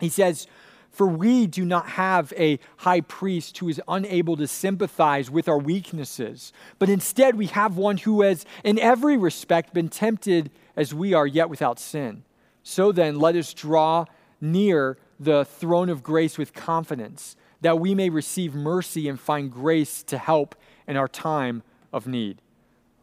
He 0.00 0.08
says, 0.08 0.46
"For 0.94 1.08
we 1.08 1.48
do 1.48 1.64
not 1.64 1.88
have 1.88 2.32
a 2.36 2.60
high 2.76 3.00
priest 3.00 3.58
who 3.58 3.68
is 3.68 3.82
unable 3.88 4.36
to 4.36 4.46
sympathize 4.46 5.28
with 5.28 5.48
our 5.48 5.58
weaknesses, 5.58 6.52
but 6.78 6.88
instead 6.88 7.34
we 7.34 7.46
have 7.46 7.76
one 7.76 7.96
who 7.96 8.22
has 8.22 8.46
in 8.62 8.78
every 8.78 9.16
respect 9.16 9.74
been 9.74 9.88
tempted 9.88 10.52
as 10.76 10.94
we 10.94 11.12
are 11.12 11.26
yet 11.26 11.50
without 11.50 11.80
sin. 11.80 12.22
So 12.62 12.92
then 12.92 13.18
let 13.18 13.34
us 13.34 13.52
draw 13.52 14.04
near 14.40 14.96
the 15.18 15.44
throne 15.44 15.88
of 15.88 16.04
grace 16.04 16.38
with 16.38 16.54
confidence, 16.54 17.34
that 17.60 17.80
we 17.80 17.92
may 17.92 18.08
receive 18.08 18.54
mercy 18.54 19.08
and 19.08 19.18
find 19.18 19.50
grace 19.50 20.04
to 20.04 20.16
help 20.16 20.54
in 20.86 20.96
our 20.96 21.08
time 21.08 21.64
of 21.92 22.06
need. 22.06 22.40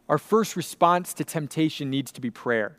Our 0.07 0.17
first 0.17 0.55
response 0.55 1.13
to 1.15 1.25
temptation 1.25 1.89
needs 1.89 2.13
to 2.13 2.21
be 2.21 2.29
prayer. 2.29 2.77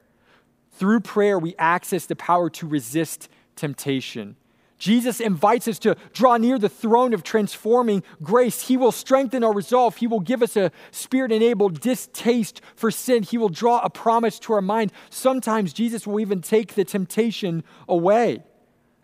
Through 0.70 1.00
prayer, 1.00 1.38
we 1.38 1.54
access 1.58 2.06
the 2.06 2.16
power 2.16 2.48
to 2.48 2.66
resist 2.66 3.28
temptation. 3.56 4.36
Jesus 4.82 5.20
invites 5.20 5.68
us 5.68 5.78
to 5.78 5.96
draw 6.12 6.36
near 6.38 6.58
the 6.58 6.68
throne 6.68 7.14
of 7.14 7.22
transforming 7.22 8.02
grace. 8.20 8.66
He 8.66 8.76
will 8.76 8.90
strengthen 8.90 9.44
our 9.44 9.52
resolve. 9.52 9.98
He 9.98 10.08
will 10.08 10.18
give 10.18 10.42
us 10.42 10.56
a 10.56 10.72
spirit 10.90 11.30
enabled 11.30 11.78
distaste 11.78 12.60
for 12.74 12.90
sin. 12.90 13.22
He 13.22 13.38
will 13.38 13.48
draw 13.48 13.78
a 13.78 13.88
promise 13.88 14.40
to 14.40 14.54
our 14.54 14.60
mind. 14.60 14.92
Sometimes 15.08 15.72
Jesus 15.72 16.04
will 16.04 16.18
even 16.18 16.40
take 16.40 16.74
the 16.74 16.84
temptation 16.84 17.62
away. 17.88 18.42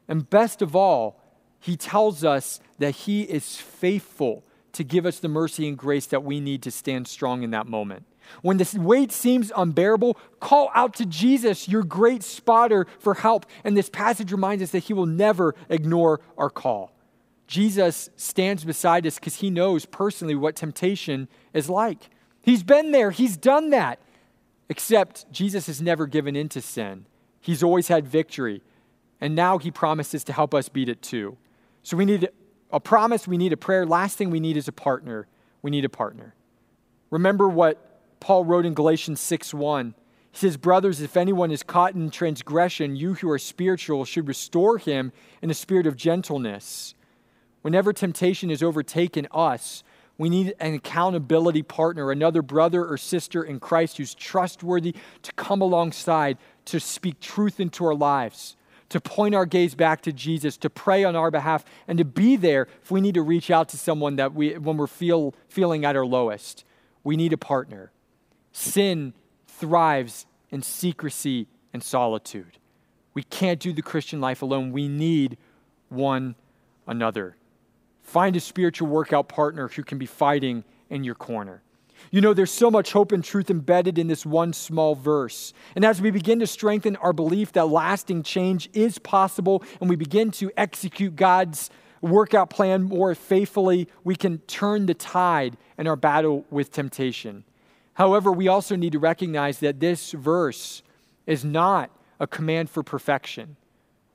And 0.08 0.28
best 0.28 0.62
of 0.62 0.74
all, 0.74 1.22
he 1.60 1.76
tells 1.76 2.24
us 2.24 2.58
that 2.80 2.90
he 3.06 3.22
is 3.22 3.54
faithful 3.54 4.42
to 4.72 4.82
give 4.82 5.06
us 5.06 5.20
the 5.20 5.28
mercy 5.28 5.68
and 5.68 5.78
grace 5.78 6.06
that 6.06 6.24
we 6.24 6.40
need 6.40 6.60
to 6.64 6.72
stand 6.72 7.06
strong 7.06 7.44
in 7.44 7.52
that 7.52 7.68
moment. 7.68 8.04
When 8.42 8.56
this 8.56 8.74
weight 8.74 9.12
seems 9.12 9.52
unbearable, 9.56 10.16
call 10.40 10.70
out 10.74 10.94
to 10.96 11.06
Jesus, 11.06 11.68
your 11.68 11.82
great 11.82 12.22
spotter, 12.22 12.86
for 12.98 13.14
help. 13.14 13.46
And 13.64 13.76
this 13.76 13.88
passage 13.88 14.32
reminds 14.32 14.62
us 14.62 14.70
that 14.70 14.84
he 14.84 14.92
will 14.92 15.06
never 15.06 15.54
ignore 15.68 16.20
our 16.36 16.50
call. 16.50 16.92
Jesus 17.46 18.10
stands 18.16 18.64
beside 18.64 19.06
us 19.06 19.16
because 19.16 19.36
he 19.36 19.50
knows 19.50 19.86
personally 19.86 20.34
what 20.34 20.54
temptation 20.54 21.28
is 21.54 21.70
like. 21.70 22.10
He's 22.42 22.62
been 22.62 22.92
there, 22.92 23.10
he's 23.10 23.36
done 23.36 23.70
that. 23.70 24.00
Except 24.68 25.30
Jesus 25.32 25.66
has 25.66 25.80
never 25.80 26.06
given 26.06 26.36
in 26.36 26.50
to 26.50 26.60
sin, 26.60 27.06
he's 27.40 27.62
always 27.62 27.88
had 27.88 28.06
victory. 28.06 28.62
And 29.20 29.34
now 29.34 29.58
he 29.58 29.70
promises 29.70 30.22
to 30.24 30.32
help 30.32 30.54
us 30.54 30.68
beat 30.68 30.88
it 30.88 31.02
too. 31.02 31.36
So 31.82 31.96
we 31.96 32.04
need 32.04 32.28
a 32.70 32.78
promise, 32.78 33.26
we 33.26 33.38
need 33.38 33.52
a 33.52 33.56
prayer. 33.56 33.86
Last 33.86 34.16
thing 34.16 34.30
we 34.30 34.40
need 34.40 34.56
is 34.56 34.68
a 34.68 34.72
partner. 34.72 35.26
We 35.62 35.70
need 35.70 35.84
a 35.84 35.88
partner. 35.88 36.34
Remember 37.10 37.48
what 37.48 37.87
Paul 38.20 38.44
wrote 38.44 38.66
in 38.66 38.74
Galatians 38.74 39.20
6 39.20 39.54
1. 39.54 39.94
He 40.30 40.38
says, 40.38 40.56
Brothers, 40.56 41.00
if 41.00 41.16
anyone 41.16 41.50
is 41.50 41.62
caught 41.62 41.94
in 41.94 42.10
transgression, 42.10 42.96
you 42.96 43.14
who 43.14 43.30
are 43.30 43.38
spiritual 43.38 44.04
should 44.04 44.28
restore 44.28 44.78
him 44.78 45.12
in 45.42 45.50
a 45.50 45.54
spirit 45.54 45.86
of 45.86 45.96
gentleness. 45.96 46.94
Whenever 47.62 47.92
temptation 47.92 48.50
has 48.50 48.62
overtaken 48.62 49.26
us, 49.32 49.82
we 50.16 50.28
need 50.28 50.54
an 50.58 50.74
accountability 50.74 51.62
partner, 51.62 52.10
another 52.10 52.42
brother 52.42 52.84
or 52.84 52.96
sister 52.96 53.42
in 53.42 53.60
Christ 53.60 53.96
who's 53.96 54.14
trustworthy 54.14 54.94
to 55.22 55.32
come 55.34 55.60
alongside, 55.60 56.38
to 56.66 56.80
speak 56.80 57.20
truth 57.20 57.60
into 57.60 57.84
our 57.84 57.94
lives, 57.94 58.56
to 58.88 59.00
point 59.00 59.34
our 59.34 59.46
gaze 59.46 59.76
back 59.76 60.02
to 60.02 60.12
Jesus, 60.12 60.56
to 60.58 60.70
pray 60.70 61.04
on 61.04 61.14
our 61.14 61.30
behalf, 61.30 61.64
and 61.86 61.98
to 61.98 62.04
be 62.04 62.34
there 62.34 62.66
if 62.82 62.90
we 62.90 63.00
need 63.00 63.14
to 63.14 63.22
reach 63.22 63.50
out 63.50 63.68
to 63.68 63.78
someone 63.78 64.16
that 64.16 64.34
we, 64.34 64.58
when 64.58 64.76
we're 64.76 64.88
feel, 64.88 65.34
feeling 65.48 65.84
at 65.84 65.94
our 65.94 66.06
lowest. 66.06 66.64
We 67.04 67.16
need 67.16 67.32
a 67.32 67.38
partner. 67.38 67.92
Sin 68.52 69.14
thrives 69.46 70.26
in 70.50 70.62
secrecy 70.62 71.46
and 71.72 71.82
solitude. 71.82 72.58
We 73.14 73.22
can't 73.24 73.60
do 73.60 73.72
the 73.72 73.82
Christian 73.82 74.20
life 74.20 74.42
alone. 74.42 74.72
We 74.72 74.88
need 74.88 75.38
one 75.88 76.36
another. 76.86 77.36
Find 78.02 78.36
a 78.36 78.40
spiritual 78.40 78.88
workout 78.88 79.28
partner 79.28 79.68
who 79.68 79.82
can 79.82 79.98
be 79.98 80.06
fighting 80.06 80.64
in 80.88 81.04
your 81.04 81.14
corner. 81.14 81.62
You 82.10 82.20
know, 82.20 82.32
there's 82.32 82.52
so 82.52 82.70
much 82.70 82.92
hope 82.92 83.12
and 83.12 83.22
truth 83.22 83.50
embedded 83.50 83.98
in 83.98 84.06
this 84.06 84.24
one 84.24 84.52
small 84.52 84.94
verse. 84.94 85.52
And 85.74 85.84
as 85.84 86.00
we 86.00 86.10
begin 86.10 86.38
to 86.38 86.46
strengthen 86.46 86.96
our 86.96 87.12
belief 87.12 87.52
that 87.52 87.66
lasting 87.68 88.22
change 88.22 88.70
is 88.72 88.98
possible 88.98 89.62
and 89.80 89.90
we 89.90 89.96
begin 89.96 90.30
to 90.32 90.50
execute 90.56 91.16
God's 91.16 91.70
workout 92.00 92.50
plan 92.50 92.84
more 92.84 93.14
faithfully, 93.14 93.88
we 94.04 94.16
can 94.16 94.38
turn 94.46 94.86
the 94.86 94.94
tide 94.94 95.56
in 95.76 95.86
our 95.86 95.96
battle 95.96 96.44
with 96.50 96.70
temptation. 96.70 97.44
However, 97.98 98.30
we 98.30 98.46
also 98.46 98.76
need 98.76 98.92
to 98.92 99.00
recognize 99.00 99.58
that 99.58 99.80
this 99.80 100.12
verse 100.12 100.84
is 101.26 101.44
not 101.44 101.90
a 102.20 102.28
command 102.28 102.70
for 102.70 102.84
perfection. 102.84 103.56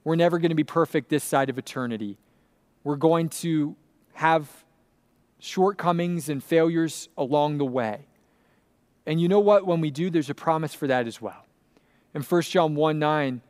We're 0.06 0.16
never 0.16 0.40
going 0.40 0.52
to 0.52 0.56
be 0.56 0.64
perfect 0.64 1.10
this 1.10 1.22
side 1.22 1.50
of 1.50 1.58
eternity. 1.58 2.18
We're 2.86 2.96
going 2.96 3.28
to 3.44 3.76
have 4.14 4.48
shortcomings 5.38 6.30
and 6.30 6.42
failures 6.42 7.10
along 7.18 7.58
the 7.58 7.66
way. 7.66 8.08
And 9.06 9.20
you 9.20 9.28
know 9.28 9.42
what? 9.42 9.68
When 9.68 9.82
we 9.82 9.92
do, 9.92 10.10
there's 10.10 10.30
a 10.30 10.36
promise 10.36 10.74
for 10.74 10.88
that 10.88 11.06
as 11.06 11.22
well. 11.22 11.46
In 12.14 12.22
1 12.22 12.42
John 12.44 12.76
1 12.76 13.00
9, 13.00 13.42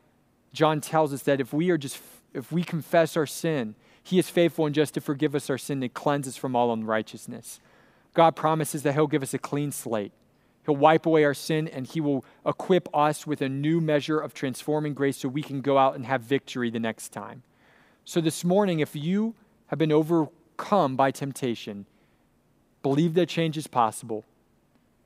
John 0.52 0.80
tells 0.80 1.12
us 1.12 1.22
that 1.22 1.40
if 1.40 1.52
we 1.52 1.70
are 1.70 1.78
just 1.78 2.00
if 2.32 2.50
we 2.50 2.64
confess 2.64 3.16
our 3.16 3.26
sin, 3.26 3.76
he 4.02 4.18
is 4.18 4.28
faithful 4.28 4.66
and 4.66 4.74
just 4.74 4.94
to 4.94 5.00
forgive 5.00 5.36
us 5.36 5.48
our 5.48 5.58
sin 5.58 5.80
and 5.80 5.94
cleanse 5.94 6.26
us 6.26 6.36
from 6.36 6.56
all 6.56 6.72
unrighteousness. 6.72 7.60
God 8.14 8.34
promises 8.34 8.82
that 8.82 8.94
he'll 8.94 9.06
give 9.06 9.22
us 9.22 9.32
a 9.32 9.38
clean 9.38 9.70
slate. 9.70 10.10
He'll 10.64 10.76
wipe 10.76 11.06
away 11.06 11.24
our 11.24 11.34
sin 11.34 11.68
and 11.68 11.86
he 11.86 12.00
will 12.00 12.24
equip 12.46 12.88
us 12.94 13.26
with 13.26 13.42
a 13.42 13.48
new 13.48 13.80
measure 13.80 14.18
of 14.18 14.32
transforming 14.32 14.94
grace 14.94 15.18
so 15.18 15.28
we 15.28 15.42
can 15.42 15.60
go 15.60 15.76
out 15.76 15.94
and 15.94 16.06
have 16.06 16.22
victory 16.22 16.70
the 16.70 16.80
next 16.80 17.10
time. 17.10 17.42
So 18.04 18.20
this 18.20 18.44
morning, 18.44 18.80
if 18.80 18.96
you 18.96 19.34
have 19.68 19.78
been 19.78 19.92
overcome 19.92 20.96
by 20.96 21.10
temptation, 21.10 21.86
believe 22.82 23.14
that 23.14 23.28
change 23.28 23.56
is 23.56 23.66
possible, 23.66 24.24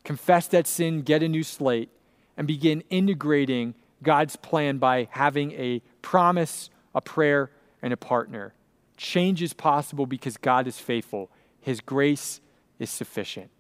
confess 0.04 0.46
that 0.48 0.66
sin, 0.66 1.02
get 1.02 1.22
a 1.22 1.28
new 1.28 1.42
slate, 1.42 1.90
and 2.36 2.46
begin 2.46 2.82
integrating 2.88 3.74
God's 4.02 4.36
plan 4.36 4.78
by 4.78 5.08
having 5.10 5.52
a 5.52 5.82
promise, 6.02 6.70
a 6.94 7.00
prayer, 7.00 7.50
and 7.82 7.92
a 7.92 7.96
partner. 7.96 8.54
Change 8.96 9.42
is 9.42 9.52
possible 9.52 10.06
because 10.06 10.36
God 10.36 10.66
is 10.66 10.78
faithful. 10.78 11.30
His 11.60 11.80
grace 11.80 12.40
is 12.78 12.90
sufficient. 12.90 13.50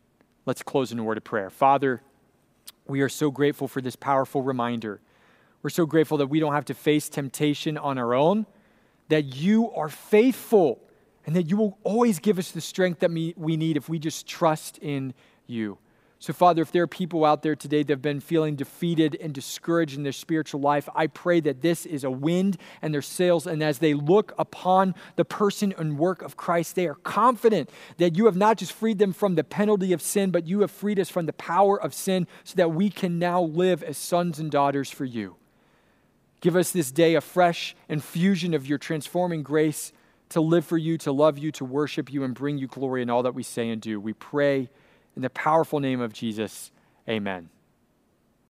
Let's 0.48 0.62
close 0.62 0.92
in 0.92 0.98
a 0.98 1.04
word 1.04 1.18
of 1.18 1.24
prayer. 1.24 1.50
Father, 1.50 2.00
we 2.86 3.02
are 3.02 3.10
so 3.10 3.30
grateful 3.30 3.68
for 3.68 3.82
this 3.82 3.96
powerful 3.96 4.40
reminder. 4.40 4.98
We're 5.62 5.68
so 5.68 5.84
grateful 5.84 6.16
that 6.16 6.28
we 6.28 6.40
don't 6.40 6.54
have 6.54 6.64
to 6.64 6.74
face 6.74 7.10
temptation 7.10 7.76
on 7.76 7.98
our 7.98 8.14
own, 8.14 8.46
that 9.10 9.36
you 9.36 9.70
are 9.72 9.90
faithful 9.90 10.80
and 11.26 11.36
that 11.36 11.50
you 11.50 11.58
will 11.58 11.76
always 11.84 12.18
give 12.18 12.38
us 12.38 12.50
the 12.50 12.62
strength 12.62 13.00
that 13.00 13.10
we 13.10 13.56
need 13.58 13.76
if 13.76 13.90
we 13.90 13.98
just 13.98 14.26
trust 14.26 14.78
in 14.78 15.12
you. 15.46 15.76
So, 16.20 16.32
Father, 16.32 16.62
if 16.62 16.72
there 16.72 16.82
are 16.82 16.88
people 16.88 17.24
out 17.24 17.42
there 17.42 17.54
today 17.54 17.84
that 17.84 17.92
have 17.92 18.02
been 18.02 18.18
feeling 18.18 18.56
defeated 18.56 19.16
and 19.20 19.32
discouraged 19.32 19.96
in 19.96 20.02
their 20.02 20.10
spiritual 20.10 20.60
life, 20.60 20.88
I 20.92 21.06
pray 21.06 21.38
that 21.40 21.62
this 21.62 21.86
is 21.86 22.02
a 22.02 22.10
wind 22.10 22.56
in 22.82 22.90
their 22.90 23.02
sails. 23.02 23.46
And 23.46 23.62
as 23.62 23.78
they 23.78 23.94
look 23.94 24.32
upon 24.36 24.96
the 25.14 25.24
person 25.24 25.72
and 25.78 25.96
work 25.96 26.22
of 26.22 26.36
Christ, 26.36 26.74
they 26.74 26.88
are 26.88 26.96
confident 26.96 27.70
that 27.98 28.16
you 28.16 28.26
have 28.26 28.36
not 28.36 28.56
just 28.56 28.72
freed 28.72 28.98
them 28.98 29.12
from 29.12 29.36
the 29.36 29.44
penalty 29.44 29.92
of 29.92 30.02
sin, 30.02 30.32
but 30.32 30.48
you 30.48 30.60
have 30.62 30.72
freed 30.72 30.98
us 30.98 31.08
from 31.08 31.26
the 31.26 31.32
power 31.32 31.80
of 31.80 31.94
sin 31.94 32.26
so 32.42 32.56
that 32.56 32.72
we 32.72 32.90
can 32.90 33.20
now 33.20 33.40
live 33.40 33.84
as 33.84 33.96
sons 33.96 34.40
and 34.40 34.50
daughters 34.50 34.90
for 34.90 35.04
you. 35.04 35.36
Give 36.40 36.56
us 36.56 36.72
this 36.72 36.90
day 36.90 37.14
a 37.14 37.20
fresh 37.20 37.76
infusion 37.88 38.54
of 38.54 38.66
your 38.66 38.78
transforming 38.78 39.44
grace 39.44 39.92
to 40.30 40.40
live 40.40 40.64
for 40.64 40.78
you, 40.78 40.98
to 40.98 41.12
love 41.12 41.38
you, 41.38 41.52
to 41.52 41.64
worship 41.64 42.12
you, 42.12 42.24
and 42.24 42.34
bring 42.34 42.58
you 42.58 42.66
glory 42.66 43.02
in 43.02 43.10
all 43.10 43.22
that 43.22 43.34
we 43.34 43.44
say 43.44 43.70
and 43.70 43.80
do. 43.80 44.00
We 44.00 44.14
pray 44.14 44.68
in 45.18 45.22
the 45.22 45.30
powerful 45.30 45.80
name 45.80 46.00
of 46.00 46.12
Jesus. 46.12 46.70
Amen. 47.08 47.48